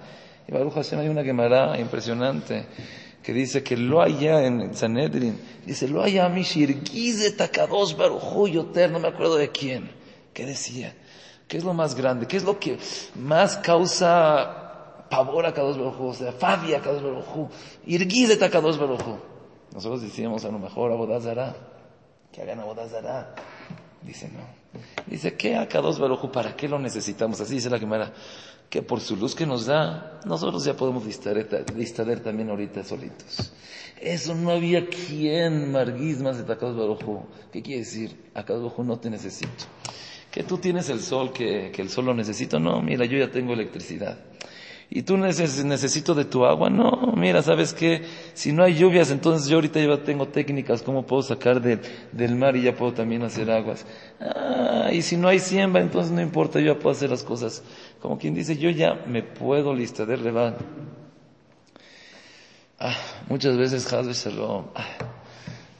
Y 0.47 0.51
Baruch 0.51 0.75
Hashem 0.75 0.99
hay 0.99 1.09
una 1.09 1.23
Gemara 1.23 1.79
impresionante 1.79 2.67
que 3.27 3.33
dice 3.33 3.61
que 3.61 3.75
lo 3.75 4.01
haya 4.01 4.45
en 4.45 4.73
Sanedrin, 4.73 5.37
dice, 5.65 5.89
lo 5.89 6.01
haya 6.01 6.29
Mishirgize 6.29 7.33
Takados 7.33 7.97
Barujo 7.97 8.47
Yoter, 8.47 8.89
no 8.89 8.99
me 8.99 9.09
acuerdo 9.09 9.35
de 9.35 9.49
quién, 9.49 9.91
¿qué 10.33 10.45
decía? 10.45 10.95
¿Qué 11.45 11.57
es 11.57 11.65
lo 11.65 11.73
más 11.73 11.93
grande? 11.93 12.25
¿Qué 12.25 12.37
es 12.37 12.45
lo 12.45 12.57
que 12.57 12.77
más 13.15 13.57
causa 13.57 15.03
pavor 15.09 15.45
a 15.45 15.53
Kados 15.53 15.77
Barujo? 15.77 16.05
O 16.05 16.13
sea, 16.13 16.31
fabia 16.31 16.77
a 16.77 16.81
Kados 16.81 17.03
Barujo, 17.03 17.49
Irgize 17.85 18.37
Takados 18.37 18.79
Barujo. 18.79 19.19
Nosotros 19.73 20.03
decíamos 20.03 20.45
a 20.45 20.49
lo 20.49 20.59
mejor 20.59 20.93
Abodazara, 20.93 21.53
que 22.31 22.43
hagan 22.43 22.61
Abodazara. 22.61 23.35
Dice 24.03 24.29
no. 24.29 24.79
Dice, 25.05 25.35
¿qué 25.35 25.57
a 25.57 25.67
Kados 25.67 25.99
Barujo? 25.99 26.31
¿Para 26.31 26.55
qué 26.55 26.69
lo 26.69 26.79
necesitamos? 26.79 27.41
Así 27.41 27.55
dice 27.55 27.69
la 27.69 27.77
Gemara 27.77 28.13
que 28.69 28.81
por 28.81 28.99
su 28.99 29.15
luz 29.15 29.33
que 29.33 29.45
nos 29.45 29.65
da, 29.65 30.19
nosotros 30.25 30.63
ya 30.65 30.75
podemos 30.75 31.05
distraer, 31.05 32.19
también 32.21 32.49
ahorita 32.49 32.83
solitos. 32.83 33.53
Eso 33.99 34.35
no 34.35 34.51
había 34.51 34.87
quien 34.87 35.71
marguis 35.71 36.19
más 36.19 36.37
de 36.37 36.43
Takados 36.43 36.77
Barujo. 36.77 37.27
¿Qué 37.51 37.61
quiere 37.63 37.79
decir? 37.79 38.29
Akados 38.33 38.63
Barujo 38.63 38.83
no 38.83 38.99
te 38.99 39.09
necesito. 39.09 39.65
Que 40.31 40.43
tú 40.43 40.57
tienes 40.57 40.89
el 40.89 40.99
sol, 40.99 41.31
que, 41.31 41.71
que 41.73 41.81
el 41.81 41.89
sol 41.89 42.05
lo 42.05 42.13
necesito. 42.13 42.59
No, 42.59 42.81
mira, 42.81 43.05
yo 43.05 43.17
ya 43.17 43.31
tengo 43.31 43.53
electricidad. 43.53 44.19
Y 44.89 45.01
tú 45.01 45.17
necesito 45.17 46.15
de 46.15 46.23
tu 46.23 46.45
agua. 46.45 46.69
No, 46.69 47.13
mira, 47.15 47.41
¿sabes 47.41 47.73
qué? 47.73 48.03
Si 48.33 48.53
no 48.53 48.63
hay 48.63 48.75
lluvias, 48.75 49.11
entonces 49.11 49.49
yo 49.49 49.57
ahorita 49.57 49.81
ya 49.81 50.03
tengo 50.03 50.29
técnicas, 50.29 50.81
cómo 50.81 51.05
puedo 51.05 51.23
sacar 51.23 51.61
del 51.61 52.35
mar 52.35 52.55
y 52.55 52.63
ya 52.63 52.75
puedo 52.75 52.93
también 52.93 53.23
hacer 53.23 53.51
aguas. 53.51 53.85
Ah, 54.21 54.89
y 54.93 55.01
si 55.01 55.17
no 55.17 55.27
hay 55.27 55.39
siembra, 55.39 55.81
entonces 55.81 56.13
no 56.13 56.21
importa, 56.21 56.59
yo 56.59 56.73
ya 56.73 56.79
puedo 56.79 56.95
hacer 56.95 57.09
las 57.09 57.23
cosas. 57.23 57.63
Como 58.01 58.17
quien 58.17 58.33
dice, 58.33 58.55
yo 58.57 58.69
ya 58.69 59.03
me 59.05 59.23
puedo 59.23 59.73
lista 59.73 60.05
de 60.05 60.15
reban. 60.15 60.55
Ah, 62.79 62.95
muchas 63.27 63.57
veces, 63.57 63.91
Hazbe 63.91 64.13
Shalom, 64.13 64.67
ah, 64.73 64.85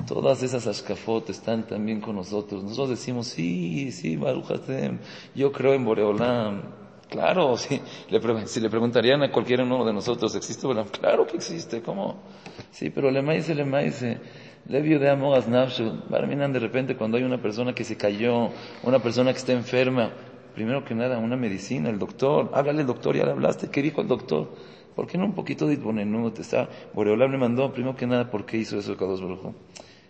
todas 0.05 0.43
esas 0.43 0.67
ashkafot 0.67 1.29
están 1.29 1.65
también 1.65 2.01
con 2.01 2.15
nosotros. 2.17 2.61
Nosotros 2.61 2.89
decimos, 2.89 3.27
sí, 3.27 3.91
sí, 3.93 4.17
Baruch 4.17 4.47
yo 5.33 5.51
creo 5.53 5.73
en 5.73 5.85
Boreolam. 5.85 6.86
Claro, 7.09 7.55
si 7.55 7.81
le, 8.09 8.47
si 8.47 8.59
le 8.59 8.69
preguntarían 8.69 9.23
a 9.23 9.31
cualquiera 9.31 9.63
uno 9.63 9.85
de 9.85 9.93
nosotros, 9.93 10.35
¿existe? 10.35 10.67
Claro 10.99 11.25
que 11.25 11.37
existe, 11.37 11.81
¿cómo? 11.81 12.17
Sí, 12.71 12.89
pero 12.89 13.09
le 13.11 13.21
maíz, 13.21 13.47
le 13.47 13.63
maíz, 13.63 14.03
le 14.67 14.81
vio 14.81 14.99
de 14.99 15.09
Amogas 15.09 15.47
Nafshu. 15.47 16.03
de 16.09 16.59
repente 16.59 16.97
cuando 16.97 17.17
hay 17.17 17.23
una 17.23 17.41
persona 17.41 17.73
que 17.73 17.85
se 17.85 17.95
cayó, 17.95 18.49
una 18.83 18.99
persona 18.99 19.31
que 19.31 19.39
está 19.39 19.53
enferma, 19.53 20.11
primero 20.53 20.83
que 20.83 20.95
nada, 20.95 21.17
una 21.17 21.37
medicina, 21.37 21.89
el 21.89 21.97
doctor, 21.97 22.51
háblale 22.53 22.81
al 22.81 22.87
doctor, 22.87 23.15
ya 23.15 23.23
le 23.25 23.31
hablaste, 23.31 23.69
¿qué 23.69 23.81
dijo 23.81 24.01
el 24.01 24.07
doctor? 24.07 24.49
¿Por 24.95 25.07
qué 25.07 25.17
no 25.17 25.25
un 25.25 25.33
poquito 25.33 25.67
de 25.67 25.77
te 25.77 26.41
está, 26.41 26.67
Boreolam 26.93 27.31
le 27.31 27.37
mandó, 27.37 27.71
primero 27.71 27.95
que 27.95 28.07
nada, 28.07 28.29
¿por 28.29 28.45
qué 28.45 28.57
hizo 28.57 28.79
eso 28.79 28.91
el 28.91 28.97
Kadosh 28.97 29.21
Baruj 29.21 29.53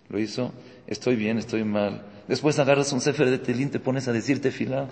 Lo 0.10 0.18
hizo, 0.18 0.52
estoy 0.88 1.16
bien, 1.18 1.38
estoy 1.38 1.64
mal. 1.64 2.06
Después 2.28 2.58
agarras 2.58 2.92
un 2.94 3.02
sefer 3.02 3.30
de 3.30 3.38
telín, 3.38 3.70
te 3.70 3.80
pones 3.80 4.08
a 4.08 4.14
decirte 4.14 4.50
fila. 4.50 4.88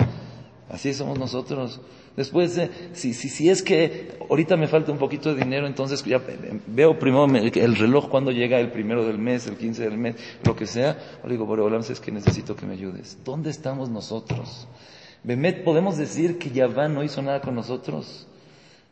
Así 0.69 0.93
somos 0.93 1.19
nosotros. 1.19 1.79
Después, 2.15 2.59
si, 2.93 3.13
si, 3.13 3.29
si 3.29 3.49
es 3.49 3.61
que 3.61 4.17
ahorita 4.29 4.55
me 4.55 4.67
falta 4.67 4.91
un 4.91 4.97
poquito 4.97 5.33
de 5.33 5.43
dinero, 5.43 5.67
entonces 5.67 6.03
ya 6.03 6.21
veo 6.67 6.97
primero 6.97 7.27
el 7.27 7.75
reloj 7.75 8.09
cuando 8.09 8.31
llega 8.31 8.59
el 8.59 8.71
primero 8.71 9.05
del 9.05 9.19
mes, 9.19 9.47
el 9.47 9.57
15 9.57 9.83
del 9.83 9.97
mes, 9.97 10.15
lo 10.43 10.55
que 10.55 10.65
sea. 10.65 10.97
Le 11.23 11.31
digo, 11.31 11.45
bueno, 11.45 11.77
es 11.77 11.99
que 11.99 12.11
necesito 12.11 12.55
que 12.55 12.65
me 12.65 12.73
ayudes. 12.73 13.17
¿Dónde 13.23 13.49
estamos 13.49 13.89
nosotros? 13.89 14.67
¿podemos 15.63 15.97
decir 15.97 16.37
que 16.37 16.51
Yavá 16.51 16.87
no 16.87 17.03
hizo 17.03 17.21
nada 17.21 17.41
con 17.41 17.55
nosotros? 17.55 18.27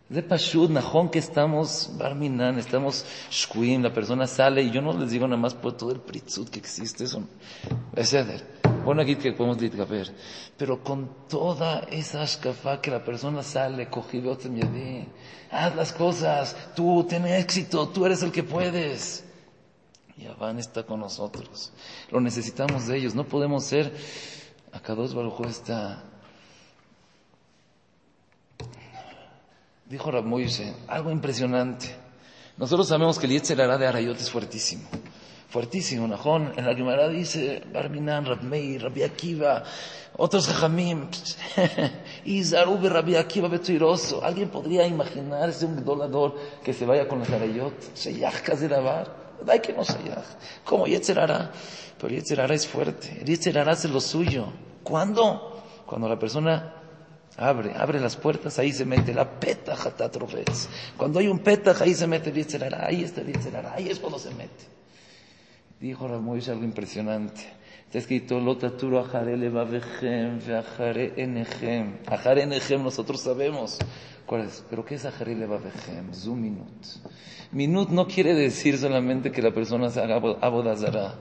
De 0.09 0.21
Pashud, 0.21 0.69
Najón, 0.69 1.09
que 1.09 1.19
estamos 1.19 1.91
Barminan, 1.97 2.59
estamos 2.59 3.05
Shkuim, 3.31 3.81
la 3.81 3.93
persona 3.93 4.27
sale 4.27 4.61
y 4.61 4.69
yo 4.69 4.81
no 4.81 4.97
les 4.97 5.11
digo 5.11 5.27
nada 5.27 5.41
más 5.41 5.53
por 5.53 5.77
todo 5.77 5.91
el 5.91 6.01
pritzut 6.01 6.49
que 6.49 6.59
existe, 6.59 7.05
eso 7.05 7.23
es 7.95 8.13
Aquí 9.01 9.15
que 9.15 9.31
podemos 9.31 9.57
ver, 9.57 10.13
pero 10.57 10.83
con 10.83 11.27
toda 11.27 11.79
esa 11.89 12.21
ashkafá 12.21 12.81
que 12.81 12.91
la 12.91 13.03
persona 13.03 13.41
sale, 13.41 13.89
cogido 13.89 14.37
haz 15.51 15.75
las 15.75 15.93
cosas, 15.93 16.55
tú 16.75 17.05
ten 17.05 17.25
éxito, 17.25 17.87
tú 17.89 18.05
eres 18.05 18.23
el 18.23 18.31
que 18.31 18.43
puedes. 18.43 19.23
Yaván 20.17 20.59
está 20.59 20.83
con 20.83 20.99
nosotros, 20.99 21.71
lo 22.11 22.19
necesitamos 22.21 22.87
de 22.87 22.97
ellos, 22.97 23.15
no 23.15 23.25
podemos 23.25 23.63
ser, 23.63 23.91
acá 24.71 24.93
dos 24.93 25.13
Baruj 25.13 25.41
está 25.47 26.03
Dijo 29.93 30.11
Moise, 30.23 30.73
algo 30.87 31.11
impresionante. 31.11 31.95
Nosotros 32.57 32.87
sabemos 32.87 33.19
que 33.19 33.27
el 33.27 33.33
Yetzerará 33.33 33.77
de 33.77 33.85
Arayot 33.85 34.19
es 34.19 34.29
fuertísimo. 34.29 34.87
Fuertísimo, 35.53 36.07
Najón. 36.07 36.51
En 36.57 36.65
la 36.65 36.73
Gemara 36.73 37.07
dice, 37.07 37.61
Barminan, 37.71 38.25
Rabmei, 38.25 38.79
Rabbi 38.79 39.03
Akiva, 39.03 39.63
otros 40.17 40.47
Jajamim, 40.47 41.07
Izarube, 42.25 42.89
Rabbi 42.89 43.15
Akiva, 43.15 43.47
Betoiroso. 43.49 44.23
¿Alguien 44.23 44.49
podría 44.49 44.87
imaginarse 44.87 45.67
un 45.67 45.85
dolador 45.85 46.33
que 46.63 46.73
se 46.73 46.87
vaya 46.87 47.07
con 47.07 47.21
el 47.21 47.31
Arayot? 47.31 47.93
Sheyach 47.95 48.41
Kazerabar. 48.41 49.15
¿Verdad 49.41 49.61
que 49.61 49.73
no 49.73 49.83
Sheyach? 49.83 50.25
¿Cómo 50.65 50.87
Yetzerará? 50.87 51.51
Pero 52.01 52.15
Yetzerará 52.15 52.55
es 52.55 52.67
fuerte. 52.67 53.19
El 53.21 53.27
Yetzerará 53.27 53.73
hace 53.73 53.89
lo 53.89 54.01
suyo. 54.01 54.47
¿Cuándo? 54.81 55.61
Cuando 55.85 56.09
la 56.09 56.17
persona 56.17 56.79
Abre, 57.37 57.73
abre 57.75 57.99
las 57.99 58.15
puertas, 58.15 58.57
ahí 58.57 58.71
se 58.71 58.85
mete 58.85 59.13
la 59.13 59.39
peta 59.39 59.75
trofeos. 60.11 60.67
Cuando 60.97 61.19
hay 61.19 61.27
un 61.27 61.39
peta, 61.39 61.75
ahí 61.79 61.93
se 61.93 62.07
mete 62.07 62.29
el 62.31 62.73
ahí 62.73 63.03
está 63.03 63.21
el 63.21 63.65
ahí 63.71 63.89
es 63.89 63.99
cuando 63.99 64.17
se 64.17 64.29
mete. 64.31 64.82
Dijo 65.83 66.07
Ramois 66.07 66.47
algo 66.47 66.63
impresionante. 66.63 67.41
Está 67.87 67.97
escrito, 67.97 68.39
Lotaturo 68.39 69.01
ajare 69.01 69.35
levavechem, 69.35 70.39
ajare 70.57 71.11
enechem. 71.17 71.97
Ajare 72.07 72.43
enechem 72.43 72.81
nosotros 72.81 73.19
sabemos 73.19 73.79
cuál 74.25 74.43
es. 74.43 74.63
Pero 74.69 74.85
¿qué 74.85 74.95
es 74.95 75.03
ajare 75.03 75.35
levavechem? 75.35 76.13
Zu 76.13 76.35
minut. 76.35 76.85
Minut 77.51 77.89
no 77.89 78.07
quiere 78.07 78.33
decir 78.33 78.77
solamente 78.77 79.29
que 79.29 79.41
la 79.41 79.51
persona 79.51 79.89
se 79.89 79.99
haga 79.99 80.21
abodazara. 80.39 81.19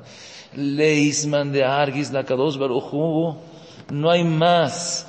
Leisman 0.55 1.51
de 1.51 1.65
argis 1.65 2.13
la 2.13 2.25
kadosh 2.25 2.57
baruchu. 2.57 3.37
No 3.91 4.13
hay 4.13 4.23
más 4.23 5.09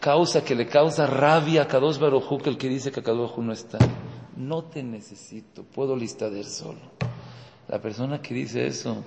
causa 0.00 0.42
que 0.44 0.56
le 0.56 0.66
causa 0.66 1.06
rabia 1.06 1.62
a 1.62 1.68
Kadosh 1.68 1.98
Baruj 1.98 2.42
que 2.42 2.50
el 2.50 2.58
que 2.58 2.68
dice 2.68 2.90
que 2.90 3.04
Kadosh 3.04 3.38
no 3.38 3.52
está. 3.52 3.78
No 4.36 4.64
te 4.64 4.82
necesito, 4.82 5.62
puedo 5.62 5.94
listader 5.94 6.44
solo. 6.44 6.97
La 7.68 7.80
persona 7.80 8.20
que 8.20 8.34
dice 8.34 8.66
eso 8.66 9.04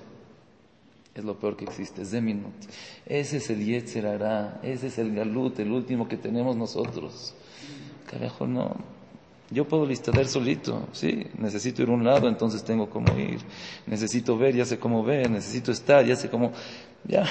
es 1.14 1.24
lo 1.24 1.38
peor 1.38 1.56
que 1.56 1.64
existe, 1.64 2.02
es 2.02 2.10
de. 2.12 2.22
Ese 3.06 3.38
es 3.38 3.50
el 3.50 3.64
Yetzer 3.64 4.06
ese 4.62 4.86
es 4.86 4.98
el 4.98 5.14
Galut, 5.14 5.58
el 5.58 5.72
último 5.72 6.08
que 6.08 6.16
tenemos 6.16 6.56
nosotros. 6.56 7.34
Carajo, 8.10 8.46
no. 8.46 8.76
Yo 9.50 9.68
puedo 9.68 9.84
listader 9.84 10.26
solito, 10.28 10.88
sí, 10.92 11.26
necesito 11.36 11.82
ir 11.82 11.90
a 11.90 11.92
un 11.92 12.04
lado, 12.04 12.26
entonces 12.26 12.64
tengo 12.64 12.88
cómo 12.88 13.14
ir. 13.18 13.40
Necesito 13.86 14.38
ver, 14.38 14.54
ya 14.54 14.64
sé 14.64 14.78
cómo 14.78 15.04
ver, 15.04 15.30
necesito 15.30 15.72
estar, 15.72 16.06
ya 16.06 16.16
sé 16.16 16.30
cómo, 16.30 16.52
ya, 17.04 17.26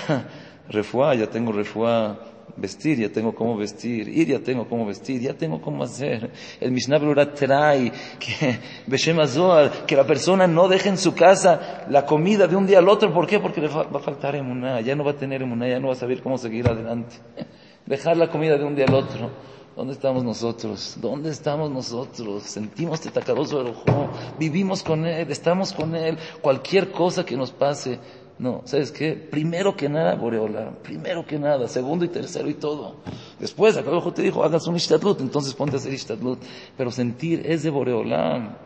refuá, 0.69 1.15
ya 1.15 1.27
tengo 1.27 1.51
refuá 1.51 2.19
vestir, 2.55 2.99
ya 2.99 3.09
tengo 3.09 3.33
cómo 3.33 3.57
vestir, 3.57 4.07
ir, 4.07 4.27
ya 4.27 4.39
tengo 4.39 4.67
cómo 4.67 4.85
vestir, 4.85 5.21
ya 5.21 5.33
tengo 5.33 5.61
cómo 5.61 5.83
hacer. 5.83 6.31
El 6.59 6.71
Mishnah 6.71 6.97
Berurah 6.97 7.33
trae 7.33 7.91
que, 8.19 8.59
que 9.87 9.95
la 9.95 10.05
persona 10.05 10.47
no 10.47 10.67
deje 10.67 10.89
en 10.89 10.97
su 10.97 11.13
casa 11.13 11.85
la 11.89 12.05
comida 12.05 12.47
de 12.47 12.55
un 12.55 12.67
día 12.67 12.79
al 12.79 12.89
otro. 12.89 13.13
¿Por 13.13 13.27
qué? 13.27 13.39
Porque 13.39 13.61
le 13.61 13.67
va, 13.67 13.81
a 13.81 13.99
faltar 13.99 14.35
emuná, 14.35 14.81
ya 14.81 14.95
no 14.95 15.03
va 15.03 15.11
a 15.11 15.15
tener 15.15 15.41
emuná, 15.41 15.67
ya 15.67 15.79
no 15.79 15.87
va 15.87 15.93
a 15.93 15.97
saber 15.97 16.21
cómo 16.21 16.37
seguir 16.37 16.67
adelante. 16.67 17.15
Dejar 17.85 18.17
la 18.17 18.29
comida 18.29 18.57
de 18.57 18.63
un 18.63 18.75
día 18.75 18.85
al 18.87 18.93
otro. 18.93 19.31
¿Dónde 19.75 19.93
estamos 19.93 20.23
nosotros? 20.23 20.97
¿Dónde 20.99 21.29
estamos 21.29 21.71
nosotros? 21.71 22.43
Sentimos 22.43 22.99
tetacaroso 22.99 23.59
ojo, 23.65 24.09
vivimos 24.37 24.83
con 24.83 25.05
Él, 25.05 25.31
estamos 25.31 25.71
con 25.71 25.95
Él. 25.95 26.17
Cualquier 26.41 26.91
cosa 26.91 27.25
que 27.25 27.37
nos 27.37 27.51
pase, 27.51 27.97
no, 28.39 28.61
¿sabes 28.65 28.91
qué? 28.91 29.13
Primero 29.13 29.75
que 29.75 29.87
nada, 29.87 30.15
Boreola. 30.15 30.71
Primero 30.81 31.25
que 31.25 31.37
nada. 31.37 31.67
Segundo 31.67 32.05
y 32.05 32.07
tercero 32.07 32.49
y 32.49 32.55
todo. 32.55 32.95
Después, 33.39 33.77
acá 33.77 33.89
abajo 33.89 34.11
te 34.13 34.23
dijo, 34.23 34.43
hagas 34.43 34.65
un 34.67 34.75
ishtadlut, 34.75 35.21
entonces 35.21 35.53
ponte 35.53 35.75
a 35.75 35.79
hacer 35.79 35.93
ishtadlut. 35.93 36.39
Pero 36.75 36.91
sentir 36.91 37.45
es 37.45 37.63
de 37.63 37.69
Boreola. 37.69 38.57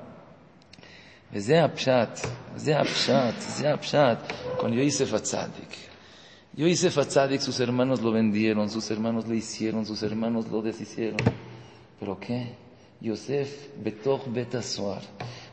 De 1.31 1.59
Apshat. 1.59 2.19
Con 4.57 4.71
Yosef 4.71 5.13
Atzadik. 5.13 5.85
Yosef 6.55 6.97
Atzadik, 6.97 7.41
sus 7.41 7.59
hermanos 7.59 8.01
lo 8.01 8.11
vendieron, 8.11 8.69
sus 8.69 8.89
hermanos 8.91 9.27
le 9.27 9.35
hicieron, 9.35 9.85
sus 9.85 10.01
hermanos 10.03 10.47
lo 10.47 10.61
deshicieron. 10.61 11.17
¿Pero 11.99 12.17
qué? 12.17 12.55
Yosef, 13.01 13.69
betasuar. 13.75 15.01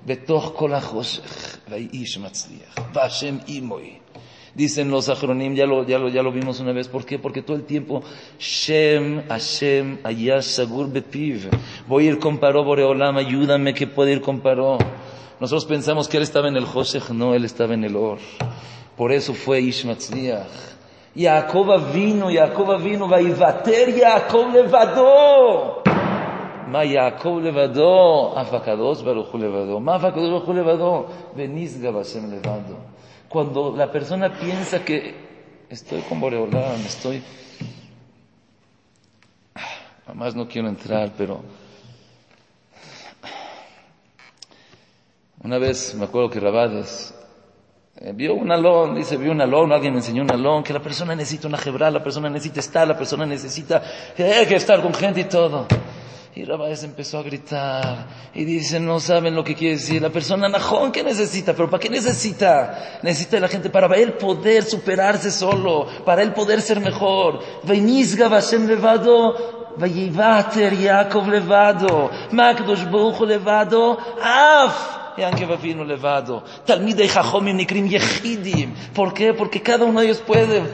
betoch 0.07 0.55
kol 0.57 0.75
ha-choshech, 0.75 1.69
vaish 1.69 2.19
matzliach, 2.19 2.93
vashem 2.93 3.41
imoy. 3.47 4.02
Dicen 4.56 4.90
los 4.90 5.08
acronim, 5.08 5.54
ya 5.54 5.66
lo, 5.68 5.86
ya 5.86 6.00
lo, 6.00 6.10
ya 6.10 6.24
lo 6.24 6.32
vimos 6.32 6.60
una 6.60 6.72
vez. 6.72 6.88
¿Por 6.88 7.06
qué? 7.06 7.20
Porque 7.20 7.44
todo 7.44 7.56
el 7.56 7.64
tiempo, 7.64 8.02
Shem, 8.40 9.28
Hashem, 9.28 10.00
Ayash, 10.04 10.46
Sagur, 10.46 10.92
Bepiv. 10.92 11.50
Voy 11.88 12.08
a 12.08 12.12
ir 12.12 12.20
con 12.20 12.40
Paró, 12.40 12.64
Boreolam, 12.64 13.18
ayúdame 13.18 13.74
que 13.74 13.86
puede 13.86 14.14
ir 14.14 14.22
con 14.22 14.40
Paró. 14.40 14.80
Nosotros 15.40 15.66
pensamos 15.66 16.08
que 16.08 16.18
él 16.18 16.24
estaba 16.24 16.48
en 16.48 16.56
el 16.58 16.66
Josech, 16.66 17.10
no, 17.12 17.36
él 17.36 17.46
estaba 17.46 17.76
en 17.76 17.84
el 17.84 17.96
Or. 17.96 18.18
Por 18.96 19.12
eso 19.12 19.36
fue 19.36 19.62
Ishmatzliach. 19.62 20.78
Jacob 21.16 21.92
vino, 21.94 22.30
Jacob 22.32 22.82
vino, 22.82 23.08
vaivater 23.08 23.94
Jacob 23.96 24.52
levadó. 24.54 25.84
מה 26.68 26.84
יעקב 26.84 27.38
לבדו, 27.44 28.34
אף 28.42 28.54
הקדוש 28.54 29.02
ברוך 29.02 29.30
הוא 29.32 29.40
לבדו. 29.40 29.80
מה 29.80 29.96
אף 29.96 30.04
הקדוש 30.04 30.30
ברוך 30.30 30.46
הוא 30.46 30.56
לבדו? 30.56 31.06
ונשגב 31.36 31.98
השם 31.98 32.32
לבדו. 32.32 32.76
cuando 33.33 33.75
la 33.75 33.91
persona 33.91 34.31
piensa 34.39 34.85
que 34.85 35.15
estoy 35.71 36.03
con 36.03 36.21
Boreolam, 36.21 36.85
estoy... 36.85 37.23
Además 40.07 40.35
no 40.35 40.47
quiero 40.47 40.69
entrar, 40.69 41.13
pero... 41.17 41.43
Una 45.43 45.57
vez 45.57 45.95
me 45.95 46.05
acuerdo 46.05 46.29
que 46.29 46.41
Rabades 46.41 47.15
eh, 47.97 48.13
vio 48.15 48.35
un 48.35 48.53
alón, 48.53 48.95
dice, 48.97 49.17
vio 49.17 49.33
un 49.33 49.41
alón, 49.41 49.73
alguien 49.73 49.95
me 49.95 50.01
enseñó 50.01 50.23
un 50.23 50.31
alón, 50.31 50.63
que 50.63 50.75
la 50.75 50.83
persona 50.83 51.17
necesita 51.17 51.49
una 51.49 51.57
jebra, 51.57 51.91
la 51.91 52.03
persona 52.05 52.29
necesita 52.29 52.61
estar, 52.61 52.87
la 52.87 52.99
persona 52.99 53.25
necesita 53.25 53.83
eh, 54.19 54.45
que 54.47 54.57
estar 54.57 54.83
con 54.83 54.93
gente 54.93 55.21
y 55.21 55.25
todo. 55.25 55.67
Y 56.35 56.45
Rabáez 56.45 56.83
empezó 56.83 57.19
a 57.19 57.23
gritar 57.23 58.07
y 58.33 58.45
dice, 58.45 58.81
no 58.81 59.01
saben 59.01 59.35
lo 59.35 59.45
que 59.45 59.55
quiere 59.55 59.75
decir. 59.75 60.01
La 60.01 60.09
persona 60.09 60.49
najón 60.49 60.91
que 60.91 61.03
necesita, 61.03 61.53
pero 61.53 61.69
¿para 61.69 61.83
qué 61.83 61.91
necesita? 61.91 63.01
Necesita 63.03 63.39
la 63.39 63.49
gente 63.49 63.69
para 63.69 63.95
él 63.97 64.15
poder 64.15 64.65
superarse 64.65 65.31
solo, 65.31 65.87
para 66.07 66.23
él 66.23 66.33
poder 66.33 66.63
ser 66.63 66.81
mejor. 66.81 67.41
Veinizga 67.65 68.29
Vashem 68.29 68.67
levado, 68.67 69.75
vayivater 69.77 70.73
Yaakov 70.75 71.29
levado, 71.29 72.11
Makdosh 72.31 72.91
Baruch 72.91 73.21
levado, 73.21 73.99
af. 74.23 75.02
Yankev 75.17 75.61
vino 75.61 75.85
levado. 75.85 76.43
Talmidei 76.65 77.09
Jajomim 77.09 77.57
Nikrim 77.57 77.89
Yechidim. 77.89 78.75
¿Por 78.95 79.13
qué? 79.13 79.35
Porque 79.35 79.61
cada 79.63 79.85
uno 79.85 80.01
de 80.01 80.07
ellos 80.07 80.19
puede. 80.19 80.63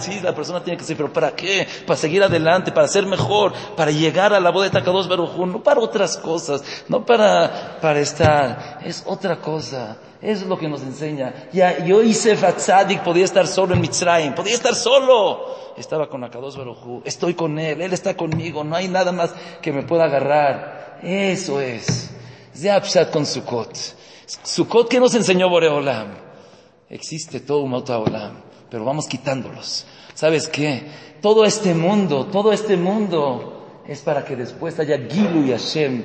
Sí, 0.00 0.20
la 0.22 0.34
persona 0.34 0.62
tiene 0.62 0.78
que 0.78 0.84
ser, 0.84 0.96
pero 0.96 1.12
¿para 1.12 1.32
qué? 1.32 1.66
Para 1.86 1.96
seguir 1.96 2.22
adelante, 2.22 2.72
para 2.72 2.88
ser 2.88 3.04
mejor, 3.04 3.52
para 3.76 3.90
llegar 3.90 4.32
a 4.32 4.40
la 4.40 4.50
boda 4.50 4.64
de 4.64 4.70
Takados 4.70 5.08
Baruchun, 5.08 5.52
no 5.52 5.62
para 5.62 5.80
otras 5.80 6.16
cosas, 6.16 6.62
no 6.88 7.04
para, 7.04 7.78
para 7.80 8.00
estar. 8.00 8.78
Es 8.84 9.02
otra 9.06 9.36
cosa. 9.36 9.98
Eso 10.20 10.42
es 10.42 10.48
lo 10.48 10.58
que 10.58 10.68
nos 10.68 10.82
enseña. 10.82 11.48
Ya, 11.52 11.84
yo 11.84 12.02
hice 12.02 12.36
Fatzadik, 12.36 13.02
podía 13.02 13.24
estar 13.24 13.46
solo 13.46 13.74
en 13.74 13.80
Mitzrayim, 13.80 14.34
podía 14.34 14.54
estar 14.54 14.74
solo. 14.74 15.74
Estaba 15.76 16.08
con 16.08 16.24
Akados 16.24 16.56
Baruchu, 16.56 17.02
estoy 17.04 17.34
con 17.34 17.58
él, 17.58 17.80
él 17.80 17.92
está 17.92 18.16
conmigo, 18.16 18.64
no 18.64 18.74
hay 18.74 18.88
nada 18.88 19.12
más 19.12 19.32
que 19.62 19.72
me 19.72 19.84
pueda 19.84 20.04
agarrar. 20.04 20.77
Eso 21.02 21.60
es. 21.60 22.10
Zeapshat 22.54 23.10
con 23.10 23.24
Sukkot. 23.24 23.76
Sukkot 24.26 24.88
que 24.88 25.00
nos 25.00 25.14
enseñó 25.14 25.48
Boreolam. 25.48 26.28
Existe 26.90 27.40
todo 27.40 27.60
un 27.60 27.74
Olam. 27.74 28.40
pero 28.70 28.84
vamos 28.84 29.06
quitándolos. 29.06 29.86
¿Sabes 30.14 30.48
qué? 30.48 30.82
Todo 31.20 31.44
este 31.44 31.74
mundo, 31.74 32.26
todo 32.26 32.52
este 32.52 32.76
mundo 32.76 33.82
es 33.86 34.00
para 34.00 34.24
que 34.24 34.36
después 34.36 34.78
haya 34.78 34.98
Gilu 35.08 35.46
y 35.46 35.50
Hashem. 35.50 36.02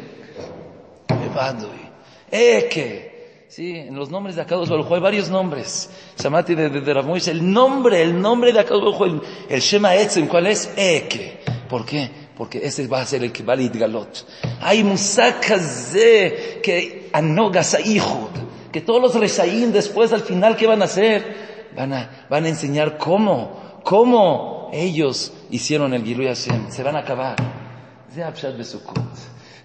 Eke. 2.32 3.14
Sí, 3.48 3.78
en 3.78 3.96
los 3.96 4.10
nombres 4.10 4.36
de 4.36 4.42
Akadosh 4.42 4.68
Baruj 4.68 4.92
hay 4.94 5.00
varios 5.00 5.30
nombres. 5.30 5.90
Shamati 6.18 6.56
de, 6.56 6.70
de, 6.70 6.82
de 6.82 7.32
el 7.32 7.54
nombre, 7.54 8.02
el 8.02 8.20
nombre 8.20 8.52
de 8.52 8.60
Akadosh 8.60 8.98
Baruj 8.98 9.04
el, 9.04 9.22
el 9.50 9.62
Shema 9.62 9.96
Etzem, 9.96 10.28
¿cuál 10.28 10.48
es? 10.48 10.74
Eke. 10.76 11.40
¿Por 11.70 11.86
qué? 11.86 12.23
Porque 12.38 12.66
ese 12.66 12.88
va 12.88 13.02
a 13.02 13.06
ser 13.06 13.24
el 13.24 13.32
que 13.32 13.44
va 13.44 13.54
a 13.54 13.58
Galot. 13.58 14.26
Hay 14.62 14.84
musacas 14.84 15.94
de 15.94 16.60
que 16.64 17.10
anogas 17.14 17.76
a 17.76 17.80
que 18.72 18.82
todos 18.82 19.02
los 19.02 19.14
reshaim 19.16 19.72
después 19.72 20.12
al 20.12 20.22
final, 20.22 20.58
¿qué 20.58 20.66
van 20.66 20.82
a 20.82 20.86
hacer? 20.86 21.70
Van 21.76 21.94
a, 21.94 22.26
van 22.30 22.46
a 22.46 22.50
enseñar 22.50 22.98
cómo, 22.98 23.82
cómo 23.84 24.70
ellos 24.74 25.32
hicieron 25.52 25.94
el 25.94 26.04
Giluy 26.04 26.26
Hashem. 26.26 26.72
Se 26.72 26.82
van 26.82 26.96
a 26.96 27.00
acabar. 27.00 27.36
De. 28.16 28.26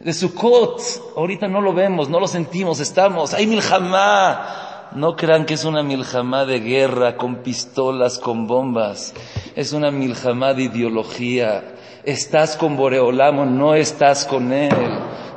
De 0.01 0.13
Sukkot, 0.13 0.81
ahorita 1.17 1.49
no 1.49 1.61
lo 1.61 1.73
vemos, 1.73 2.09
no 2.09 2.21
lo 2.21 2.29
sentimos, 2.29 2.81
estamos. 2.81 3.35
Hay 3.35 3.47
milhamá. 3.47 4.91
No 4.95 5.17
crean 5.17 5.45
que 5.45 5.55
es 5.55 5.65
una 5.65 5.83
milhamá 5.83 6.47
de 6.47 6.61
guerra, 6.61 7.17
con 7.17 7.43
pistolas, 7.43 8.19
con 8.19 8.47
bombas. 8.47 9.13
Es 9.55 9.73
una 9.73 9.91
milhamá 9.91 10.55
de 10.55 10.65
ideología. 10.65 11.77
Estás 12.05 12.57
con 12.57 12.77
Boreolamo, 12.77 13.45
no 13.45 13.75
estás 13.75 14.25
con 14.25 14.53
él. 14.53 14.75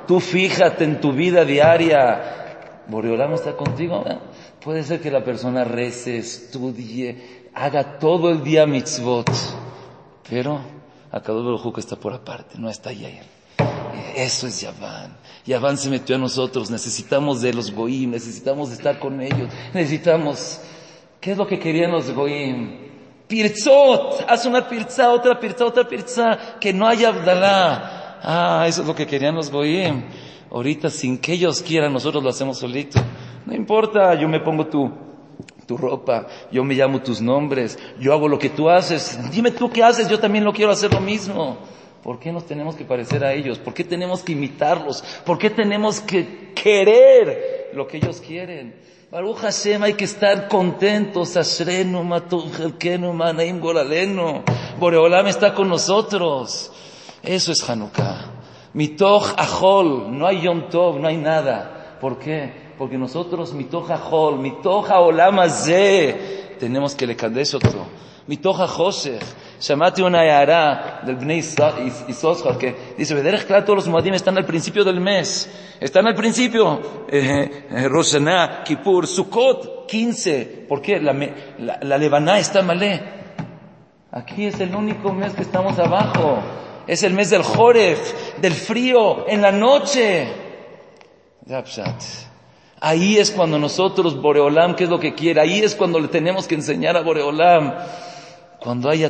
Tú 0.07 0.19
fíjate 0.19 0.83
en 0.83 0.99
tu 0.99 1.11
vida 1.11 1.45
diaria. 1.45 2.83
Boreolamo 2.87 3.35
está 3.35 3.53
contigo. 3.53 4.03
Puede 4.63 4.83
ser 4.83 5.01
que 5.01 5.09
la 5.09 5.23
persona 5.23 5.63
rece, 5.63 6.17
estudie, 6.17 7.49
haga 7.53 7.97
todo 7.97 8.29
el 8.29 8.43
día 8.43 8.67
mitzvot, 8.67 9.29
pero 10.29 10.61
Akadosh 11.11 11.73
que 11.73 11.79
está 11.79 11.95
por 11.95 12.13
aparte, 12.13 12.57
no 12.57 12.69
está 12.69 12.91
ahí. 12.91 13.19
Eso 14.15 14.47
es 14.47 14.61
Yaván. 14.61 15.17
Yaván 15.45 15.77
se 15.77 15.89
metió 15.89 16.15
a 16.15 16.19
nosotros, 16.19 16.69
necesitamos 16.69 17.41
de 17.41 17.53
los 17.53 17.71
goim, 17.71 18.11
necesitamos 18.11 18.71
estar 18.71 18.99
con 18.99 19.21
ellos, 19.21 19.49
necesitamos... 19.73 20.61
¿Qué 21.19 21.31
es 21.31 21.37
lo 21.37 21.45
que 21.45 21.59
querían 21.59 21.91
los 21.91 22.11
goim? 22.11 22.90
Pirzot, 23.31 24.25
haz 24.27 24.45
una 24.45 24.67
pirza, 24.67 25.09
otra 25.09 25.39
pirza, 25.39 25.65
otra 25.65 25.87
pirza, 25.87 26.37
que 26.59 26.73
no 26.73 26.85
haya 26.85 27.07
Abdalá. 27.07 28.19
Ah, 28.21 28.65
eso 28.67 28.81
es 28.81 28.87
lo 28.89 28.93
que 28.93 29.07
querían 29.07 29.35
los 29.35 29.49
goim. 29.49 30.03
Ahorita, 30.51 30.89
sin 30.89 31.17
que 31.17 31.31
ellos 31.31 31.61
quieran, 31.61 31.93
nosotros 31.93 32.21
lo 32.21 32.29
hacemos 32.29 32.57
solito. 32.57 32.99
No 33.45 33.55
importa, 33.55 34.15
yo 34.15 34.27
me 34.27 34.41
pongo 34.41 34.67
tu, 34.67 34.91
tu 35.65 35.77
ropa, 35.77 36.27
yo 36.51 36.65
me 36.65 36.73
llamo 36.73 37.01
tus 37.01 37.21
nombres, 37.21 37.79
yo 38.01 38.11
hago 38.11 38.27
lo 38.27 38.37
que 38.37 38.49
tú 38.49 38.69
haces. 38.69 39.17
Dime 39.31 39.51
tú 39.51 39.71
qué 39.71 39.81
haces, 39.81 40.09
yo 40.09 40.19
también 40.19 40.43
lo 40.43 40.51
quiero 40.51 40.73
hacer 40.73 40.93
lo 40.93 40.99
mismo. 40.99 41.57
¿Por 42.03 42.19
qué 42.19 42.33
nos 42.33 42.45
tenemos 42.45 42.75
que 42.75 42.83
parecer 42.83 43.23
a 43.23 43.31
ellos? 43.31 43.59
¿Por 43.59 43.73
qué 43.73 43.85
tenemos 43.85 44.23
que 44.23 44.33
imitarlos? 44.33 45.01
¿Por 45.25 45.37
qué 45.37 45.49
tenemos 45.49 46.01
que 46.01 46.51
querer 46.53 47.69
lo 47.73 47.87
que 47.87 47.95
ellos 47.95 48.19
quieren? 48.19 48.75
Baruch 49.11 49.39
Hashem, 49.39 49.83
hay 49.83 49.95
que 49.95 50.05
estar 50.05 50.47
contentos. 50.47 51.35
Ashrenu, 51.35 52.01
Matujelkenu, 52.01 53.11
Manaim, 53.11 53.59
Goralenu. 53.59 54.41
Boreolam 54.79 55.27
está 55.27 55.53
con 55.53 55.67
nosotros. 55.67 56.71
Eso 57.21 57.51
es 57.51 57.69
Hanukkah. 57.69 58.31
Mitoch 58.73 59.33
Ahol, 59.35 60.17
no 60.17 60.25
hay 60.25 60.43
Yom 60.43 60.69
Tov, 60.69 60.97
no 60.97 61.09
hay 61.09 61.17
nada. 61.17 61.97
¿Por 61.99 62.19
qué? 62.19 62.53
Porque 62.77 62.97
nosotros, 62.97 63.53
Mitoch 63.53 63.91
Ahol, 63.91 64.39
Mitoch 64.39 64.89
Olam 64.89 65.39
tenemos 66.57 66.95
que 66.95 67.05
le 67.05 67.17
candes 67.17 67.53
otro. 67.53 67.87
Mitoch 68.27 68.61
Ajoshech. 68.61 69.21
Shamati 69.61 70.01
una 70.01 70.25
yara 70.25 71.01
del 71.05 71.17
Bnei 71.17 71.37
Isoschar 72.07 72.57
que 72.57 72.75
dice, 72.97 73.13
Vederech 73.13 73.45
claro, 73.45 73.63
todos 73.63 73.77
los 73.77 73.87
Moadim 73.87 74.15
están 74.15 74.35
al 74.37 74.45
principio 74.45 74.83
del 74.83 74.99
mes. 74.99 75.47
Están 75.79 76.07
al 76.07 76.15
principio. 76.15 77.05
Eh, 77.07 77.67
eh, 77.69 77.87
Roshaná, 77.87 78.63
Kippur, 78.63 79.05
Sukkot, 79.05 79.85
15. 79.87 80.65
¿Por 80.67 80.81
qué? 80.81 80.99
La, 80.99 81.13
la, 81.13 81.77
la 81.79 81.97
Levaná 81.99 82.39
está 82.39 82.63
malé. 82.63 83.03
Aquí 84.11 84.47
es 84.47 84.59
el 84.59 84.73
único 84.73 85.13
mes 85.13 85.33
que 85.33 85.43
estamos 85.43 85.77
abajo. 85.77 86.39
Es 86.87 87.03
el 87.03 87.13
mes 87.13 87.29
del 87.29 87.43
Joref, 87.43 88.39
del 88.41 88.53
frío, 88.53 89.29
en 89.29 89.43
la 89.43 89.51
noche. 89.51 90.27
Ahí 92.79 93.17
es 93.17 93.29
cuando 93.29 93.59
nosotros, 93.59 94.19
Boreolam, 94.19 94.75
¿qué 94.75 94.85
es 94.85 94.89
lo 94.89 94.99
que 94.99 95.13
quiere? 95.13 95.39
Ahí 95.39 95.59
es 95.59 95.75
cuando 95.75 95.99
le 95.99 96.07
tenemos 96.07 96.47
que 96.47 96.55
enseñar 96.55 96.97
a 96.97 97.01
Boreolam. 97.01 97.73
Cuando 98.61 98.91
haya 98.91 99.09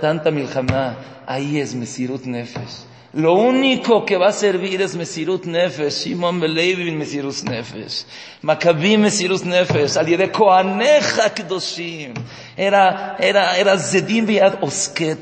tanta 0.00 0.30
milhamá, 0.30 0.96
ahí 1.26 1.60
es 1.60 1.74
Mesirut 1.74 2.24
Nefesh. 2.24 2.86
Lo 3.12 3.34
único 3.34 4.06
que 4.06 4.16
va 4.16 4.28
a 4.28 4.32
servir 4.32 4.80
es 4.80 4.94
Mesirut 4.94 5.44
Nefesh, 5.44 6.06
Shimon 6.06 6.40
Belevi 6.40 6.90
Mesirut 6.92 7.42
Nefesh, 7.42 8.06
Maccabim 8.40 9.02
Mesirut 9.02 9.42
Nefesh, 9.42 9.98
al 9.98 10.32
Koaneja 10.32 11.28
Kedoshim. 11.28 12.14
Era, 12.56 13.16
era, 13.18 13.58
era 13.58 13.76
Zedim 13.76 14.24
biad 14.24 14.62
Oske 14.62 15.14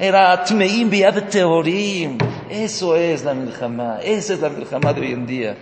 era 0.00 0.44
Tmeim 0.44 0.90
biad 0.90 1.28
Teorim. 1.30 2.18
Eso 2.50 2.96
es 2.96 3.22
la 3.22 3.32
milhamá, 3.32 4.00
esa 4.02 4.34
es 4.34 4.40
la 4.40 4.48
milhamá 4.48 4.92
de 4.92 5.00
hoy 5.02 5.12
en 5.12 5.26
día. 5.26 5.56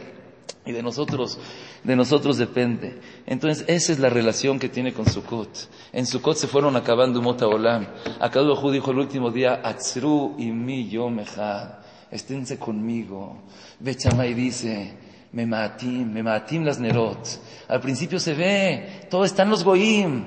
Y 0.66 0.72
de 0.72 0.82
nosotros, 0.82 1.38
de 1.82 1.94
nosotros 1.94 2.38
depende. 2.38 2.98
Entonces, 3.26 3.64
esa 3.68 3.92
es 3.92 3.98
la 3.98 4.08
relación 4.08 4.58
que 4.58 4.70
tiene 4.70 4.94
con 4.94 5.06
Sukkot. 5.06 5.68
En 5.92 6.06
Sukkot 6.06 6.36
se 6.38 6.46
fueron 6.46 6.74
acabando 6.76 7.20
Mota 7.20 7.46
Olam. 7.46 7.86
Akadohu 8.18 8.70
dijo 8.70 8.90
el 8.90 8.98
último 8.98 9.30
día, 9.30 9.60
Atzru 9.62 10.36
y 10.38 10.46
mi 10.46 10.88
yo 10.88 11.10
mejad. 11.10 11.68
Esténse 12.10 12.58
conmigo. 12.58 13.42
Bechamay 13.78 14.32
dice, 14.32 14.94
me 15.32 15.44
matim, 15.44 16.10
me 16.10 16.22
matim 16.22 16.64
las 16.64 16.78
nerot. 16.78 17.28
Al 17.68 17.80
principio 17.80 18.18
se 18.18 18.32
ve, 18.34 19.06
todo 19.10 19.24
están 19.24 19.50
los 19.50 19.64
goyim. 19.64 20.24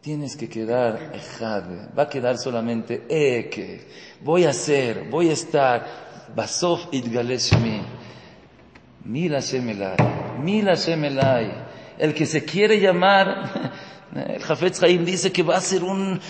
Tienes 0.00 0.36
que 0.36 0.48
quedar 0.48 1.12
ejad. 1.14 1.64
Va 1.98 2.04
a 2.04 2.08
quedar 2.08 2.38
solamente 2.38 3.06
eke. 3.08 3.88
Voy 4.22 4.44
a 4.44 4.52
ser, 4.52 5.08
voy 5.10 5.30
a 5.30 5.32
estar. 5.32 6.08
Basof 6.36 6.88
idgaleshmi. 6.92 7.80
Mila 9.08 9.40
Shemelai, 9.40 9.96
Mila 10.42 10.74
Shemelai. 10.74 11.50
El 11.96 12.12
que 12.12 12.26
se 12.26 12.44
quiere 12.44 12.78
llamar, 12.78 13.72
el 14.14 14.42
Jafetz 14.42 14.82
Haim 14.82 15.02
dice 15.02 15.32
que 15.32 15.42
va 15.42 15.56
a 15.56 15.60
ser 15.62 15.82
un, 15.82 16.20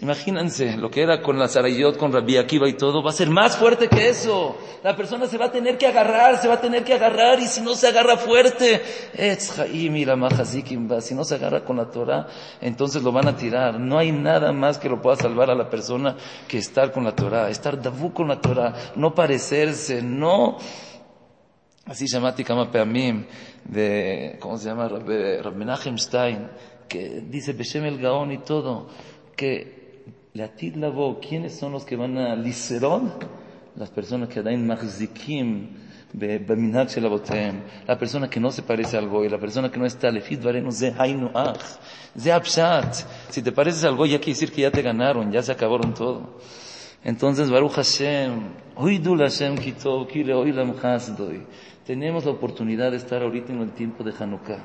imagínense 0.00 0.76
lo 0.76 0.88
que 0.88 1.02
era 1.02 1.20
con 1.20 1.40
la 1.40 1.48
Sarayot, 1.48 1.96
con 1.96 2.12
Rabbi 2.12 2.36
Akiva 2.36 2.68
y 2.68 2.74
todo, 2.74 3.02
va 3.02 3.10
a 3.10 3.12
ser 3.12 3.28
más 3.28 3.56
fuerte 3.56 3.88
que 3.88 4.08
eso. 4.08 4.56
La 4.84 4.94
persona 4.94 5.26
se 5.26 5.36
va 5.36 5.46
a 5.46 5.50
tener 5.50 5.76
que 5.76 5.88
agarrar, 5.88 6.40
se 6.40 6.46
va 6.46 6.54
a 6.54 6.60
tener 6.60 6.84
que 6.84 6.94
agarrar 6.94 7.40
y 7.40 7.48
si 7.48 7.60
no 7.60 7.74
se 7.74 7.88
agarra 7.88 8.16
fuerte, 8.16 8.80
si 11.00 11.14
no 11.16 11.24
se 11.24 11.34
agarra 11.34 11.64
con 11.64 11.76
la 11.76 11.90
Torah, 11.90 12.28
entonces 12.60 13.02
lo 13.02 13.10
van 13.10 13.26
a 13.26 13.36
tirar. 13.36 13.80
No 13.80 13.98
hay 13.98 14.12
nada 14.12 14.52
más 14.52 14.78
que 14.78 14.88
lo 14.88 15.02
pueda 15.02 15.16
salvar 15.16 15.50
a 15.50 15.56
la 15.56 15.68
persona 15.68 16.16
que 16.46 16.58
estar 16.58 16.92
con 16.92 17.02
la 17.02 17.16
Torah, 17.16 17.50
estar 17.50 17.82
davu 17.82 18.12
con 18.12 18.28
la 18.28 18.40
Torah, 18.40 18.74
no 18.94 19.12
parecerse, 19.12 20.02
no 20.02 20.58
Así 21.84 22.06
llamati 22.06 22.44
Kama 22.44 22.70
Peamim, 22.70 23.24
de, 23.64 24.36
¿cómo 24.38 24.56
se 24.56 24.68
llama? 24.68 24.86
Rab 24.88 25.56
Menachem 25.56 25.98
Stein, 25.98 26.48
que 26.88 27.24
dice 27.28 27.54
Beshem 27.54 27.84
el 27.84 27.98
Gaón 27.98 28.30
y 28.30 28.38
todo, 28.38 28.86
que 29.34 30.04
la 30.34 30.50
Lavo, 30.76 31.18
¿quiénes 31.18 31.58
son 31.58 31.72
los 31.72 31.84
que 31.84 31.96
van 31.96 32.16
a 32.18 32.36
Liserón? 32.36 33.12
Las 33.74 33.90
personas 33.90 34.28
que 34.28 34.42
dan 34.42 34.64
Machzikim, 34.64 35.70
Beminag 36.12 36.88
Shelabotem, 36.88 37.62
la 37.88 37.98
persona 37.98 38.30
que 38.30 38.38
no 38.38 38.52
se 38.52 38.62
parece 38.62 38.96
al 38.96 39.08
Goy, 39.08 39.28
la 39.28 39.38
persona 39.38 39.68
que 39.68 39.78
no 39.78 39.84
está 39.84 40.08
Lefit 40.08 40.40
Varenu, 40.40 40.70
Ze 40.70 40.94
Hainu 40.96 41.32
Ach, 41.34 41.80
Ze 42.16 42.30
Abshat. 42.30 42.94
Si 43.28 43.42
te 43.42 43.50
pareces 43.50 43.82
al 43.82 43.96
Goy, 43.96 44.10
ya 44.10 44.18
quiere 44.18 44.34
decir 44.34 44.52
que 44.52 44.62
ya 44.62 44.70
te 44.70 44.82
ganaron, 44.82 45.32
ya 45.32 45.42
se 45.42 45.50
acabaron 45.50 45.94
todo. 45.94 46.38
Entonces, 47.04 47.50
Baruch 47.50 47.72
Hashem, 47.72 48.50
Oidul 48.76 49.18
Hashem 49.18 49.56
Kitov, 49.56 50.06
Kile 50.06 50.34
Oilam 50.34 50.74
Hasdoi. 50.80 51.44
Tenemos 51.86 52.24
la 52.24 52.30
oportunidad 52.30 52.92
de 52.92 52.96
estar 52.96 53.22
ahorita 53.22 53.52
en 53.52 53.60
el 53.60 53.72
tiempo 53.72 54.04
de 54.04 54.12
Hanukkah. 54.18 54.62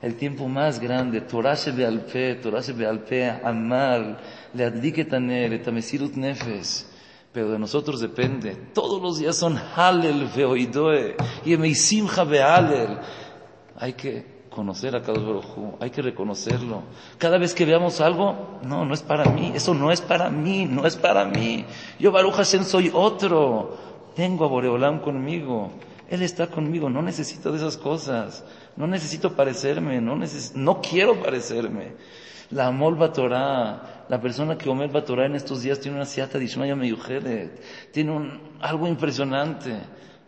El 0.00 0.16
tiempo 0.16 0.48
más 0.48 0.78
grande, 0.80 1.22
Torah 1.22 1.56
Bealpe, 1.74 2.36
Torah 2.36 2.62
Bealpe, 2.74 3.30
Amal, 3.42 4.18
Leadliketaner, 4.54 5.52
Etamesirut 5.52 6.14
Nefes. 6.14 6.90
Pero 7.32 7.50
de 7.50 7.58
nosotros 7.58 8.00
depende. 8.00 8.56
Todos 8.72 9.02
los 9.02 9.18
días 9.18 9.36
son 9.36 9.58
Halel 9.58 10.28
Veoidoe 10.34 11.16
y 11.44 11.52
Emeisimcha 11.52 12.24
Bealel. 12.24 12.98
Hay 13.76 13.92
que 13.92 14.36
conocer 14.48 14.96
a 14.96 15.02
cada 15.02 15.18
Baruj 15.18 15.76
hay 15.80 15.90
que 15.90 16.00
reconocerlo. 16.00 16.82
Cada 17.18 17.36
vez 17.36 17.54
que 17.54 17.66
veamos 17.66 18.00
algo, 18.00 18.58
no, 18.62 18.86
no 18.86 18.94
es 18.94 19.02
para 19.02 19.26
mí, 19.26 19.52
eso 19.54 19.74
no 19.74 19.92
es 19.92 20.00
para 20.00 20.30
mí, 20.30 20.64
no 20.64 20.86
es 20.86 20.96
para 20.96 21.26
mí. 21.26 21.66
Yo 21.98 22.10
Baruch 22.10 22.36
Hashem 22.36 22.64
soy 22.64 22.90
otro. 22.92 23.76
Tengo 24.14 24.46
a 24.46 24.48
Boreolam 24.48 25.00
conmigo. 25.00 25.72
Él 26.08 26.22
está 26.22 26.46
conmigo, 26.46 26.88
no 26.88 27.02
necesito 27.02 27.50
de 27.50 27.58
esas 27.58 27.76
cosas, 27.76 28.44
no 28.76 28.86
necesito 28.86 29.34
parecerme, 29.34 30.00
no, 30.00 30.18
no 30.54 30.80
quiero 30.80 31.20
parecerme. 31.20 31.94
La 32.50 32.68
Amol 32.68 32.96
Torah, 33.12 34.04
la 34.08 34.20
persona 34.20 34.56
que 34.56 34.68
Omer 34.68 34.92
Torah 35.04 35.26
en 35.26 35.34
estos 35.34 35.62
días 35.62 35.80
tiene 35.80 35.96
una 35.96 36.06
siata 36.06 36.38
Dishmaya 36.38 36.76
Meyujelet, 36.76 37.90
tiene 37.92 38.12
un, 38.12 38.40
algo 38.60 38.86
impresionante. 38.86 39.76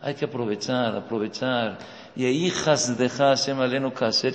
Hay 0.01 0.15
que 0.15 0.25
aprovechar, 0.25 0.95
aprovechar. 0.95 1.77
Y 2.15 2.25
hijas 2.25 2.97
de 2.97 3.09
Hashem 3.09 3.59
aleno 3.59 3.93
kasher 3.93 4.33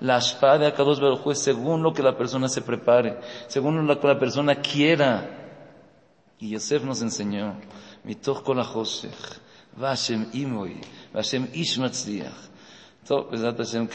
La 0.00 0.18
espada 0.18 0.58
de 0.58 0.66
Akadosh 0.66 1.00
Baruj 1.00 1.34
según 1.34 1.82
lo 1.82 1.92
que 1.92 2.02
la 2.02 2.16
persona 2.16 2.48
se 2.48 2.62
prepare, 2.62 3.18
según 3.48 3.84
lo 3.86 3.98
que 3.98 4.06
la 4.06 4.18
persona 4.18 4.56
quiera. 4.56 5.28
Y 6.38 6.50
Yosef 6.50 6.84
nos 6.84 7.02
enseñó, 7.02 7.54
ha-choshech, 9.79 9.79
Vashem 9.79 10.33
imoy, 10.33 10.75
Vashem 11.13 11.47
ish 11.53 11.77
matzliach. 11.77 12.49
טוב, 13.07 13.31
בעזרת 13.31 13.59
השם 13.59 13.85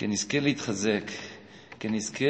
שנזכה 0.00 0.40
להתחזק, 0.40 1.10
שנזכה 1.82 2.24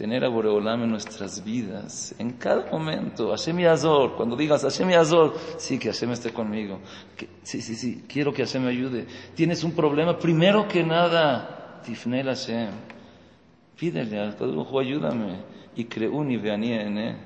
tener 0.00 0.24
a 0.24 0.28
Boreolam 0.28 0.84
en 0.84 0.90
nuestras 0.92 1.44
vidas, 1.44 2.14
en 2.18 2.30
cada 2.38 2.70
momento. 2.72 3.32
Hashem 3.32 3.58
Yazor, 3.58 4.16
cuando 4.16 4.34
digas 4.34 4.62
Hashem 4.62 4.88
Yazor, 4.88 5.34
sí, 5.58 5.78
que 5.78 5.92
Hashem 5.92 6.12
esté 6.12 6.32
conmigo. 6.32 6.80
sí, 7.42 7.60
sí, 7.60 7.74
sí, 7.74 8.04
quiero 8.08 8.32
que 8.32 8.42
Hashem 8.42 8.62
me 8.62 8.70
ayude. 8.70 9.06
Tienes 9.34 9.62
un 9.62 9.72
problema, 9.72 10.18
primero 10.18 10.66
que 10.66 10.82
nada, 10.82 11.82
Tifnel 11.84 12.28
Hashem. 12.28 12.70
Pídele 13.78 14.20
a 14.20 14.34
todo 14.34 14.78
ayúdame. 14.78 15.42
Y 15.76 15.84
creuni 15.84 16.38
veanie 16.38 17.16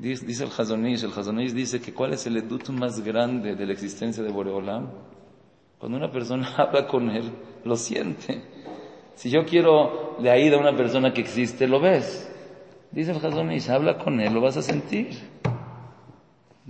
Dice, 0.00 0.44
el 0.44 0.50
Hazonish, 0.50 1.04
el 1.04 1.12
Hazonish 1.12 1.52
dice 1.52 1.78
que 1.78 1.92
cuál 1.92 2.14
es 2.14 2.26
el 2.26 2.38
edut 2.38 2.70
más 2.70 3.04
grande 3.04 3.54
de 3.54 3.66
la 3.66 3.74
existencia 3.74 4.22
de 4.22 4.30
Boreolam. 4.30 4.88
Cuando 5.78 5.98
una 5.98 6.10
persona 6.10 6.54
habla 6.56 6.86
con 6.86 7.10
él, 7.10 7.30
lo 7.64 7.76
siente. 7.76 8.42
Si 9.14 9.28
yo 9.28 9.44
quiero 9.44 10.16
de 10.18 10.30
ahí 10.30 10.48
de 10.48 10.56
una 10.56 10.74
persona 10.74 11.12
que 11.12 11.20
existe, 11.20 11.68
lo 11.68 11.80
ves. 11.80 12.32
Dice 12.90 13.10
el 13.10 13.18
Hazonish, 13.18 13.68
habla 13.68 13.98
con 13.98 14.18
él, 14.20 14.32
lo 14.32 14.40
vas 14.40 14.56
a 14.56 14.62
sentir. 14.62 15.18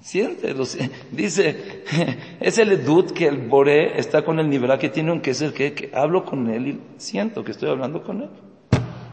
Siente, 0.01 0.53
dice, 1.13 1.85
es 2.41 2.59
el 2.59 2.73
edut 2.73 3.13
que 3.13 3.29
el 3.29 3.47
Boré 3.47 3.97
está 3.97 4.25
con 4.25 4.41
el 4.41 4.51
nivel 4.51 4.77
que 4.77 4.89
tiene 4.89 5.13
un 5.13 5.21
que 5.21 5.31
es 5.31 5.41
el 5.41 5.53
que, 5.53 5.93
hablo 5.95 6.25
con 6.25 6.51
él 6.51 6.67
y 6.67 6.81
siento 6.97 7.45
que 7.45 7.53
estoy 7.53 7.71
hablando 7.71 8.03
con 8.03 8.23
él. 8.23 8.31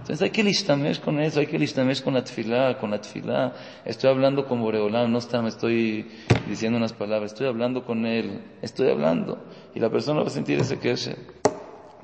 Entonces 0.07 0.23
hay 0.23 0.29
que 0.29 0.41
listamesh 0.41 1.01
con 1.01 1.19
eso, 1.19 1.41
hay 1.41 1.47
que 1.47 1.59
listamesh 1.59 2.01
con 2.01 2.13
la 2.13 2.23
tfilá, 2.23 2.77
con 2.77 2.91
la 2.91 3.01
tfilá. 3.01 3.51
Estoy 3.83 4.09
hablando 4.09 4.47
con 4.47 4.61
Boreolán, 4.61 5.11
no 5.11 5.17
está, 5.17 5.41
me 5.41 5.49
estoy 5.49 6.09
diciendo 6.47 6.77
unas 6.77 6.93
palabras, 6.93 7.33
estoy 7.33 7.47
hablando 7.47 7.83
con 7.83 8.05
él, 8.05 8.41
estoy 8.61 8.89
hablando. 8.89 9.37
Y 9.75 9.81
la 9.81 9.89
persona 9.89 10.21
va 10.21 10.27
a 10.27 10.29
sentir 10.29 10.59
ese 10.59 10.79
que 10.79 10.91
es 10.91 11.11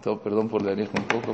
todo, 0.04 0.22
perdón 0.22 0.50
por 0.50 0.64
leer 0.64 0.90
un 0.94 1.04
poco. 1.06 1.34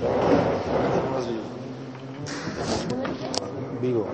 Pero... 0.00 0.27
Vigo. 3.80 4.06